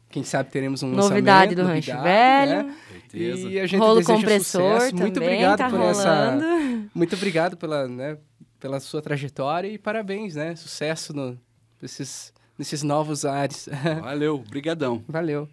quem 0.09 0.23
sabe 0.23 0.49
teremos 0.49 0.81
um 0.81 0.87
novidade 0.87 1.55
do 1.55 1.63
novidade, 1.63 1.91
Rancho 1.91 2.03
Velho. 2.03 2.63
Né? 2.63 2.75
Certeza. 2.91 3.49
E 3.49 3.59
a 3.59 3.65
gente 3.67 3.79
Rolo 3.79 3.99
deseja 3.99 4.15
compressor 4.15 4.73
sucesso. 4.73 4.91
Também, 4.91 5.01
muito 5.01 5.17
obrigado 5.19 5.57
tá 5.57 5.69
por 5.69 5.79
rolando. 5.79 5.99
essa. 5.99 6.89
Muito 6.95 7.15
obrigado 7.15 7.57
pela, 7.57 7.87
né, 7.87 8.17
pela 8.57 8.79
sua 8.79 9.01
trajetória 9.01 9.67
e 9.67 9.77
parabéns, 9.77 10.35
né? 10.35 10.55
Sucesso 10.55 11.13
no, 11.13 11.37
nesses 11.81 12.33
nesses 12.57 12.83
novos 12.83 13.25
ares. 13.25 13.69
Valeu, 14.01 14.37
brigadão. 14.37 15.03
Valeu. 15.07 15.47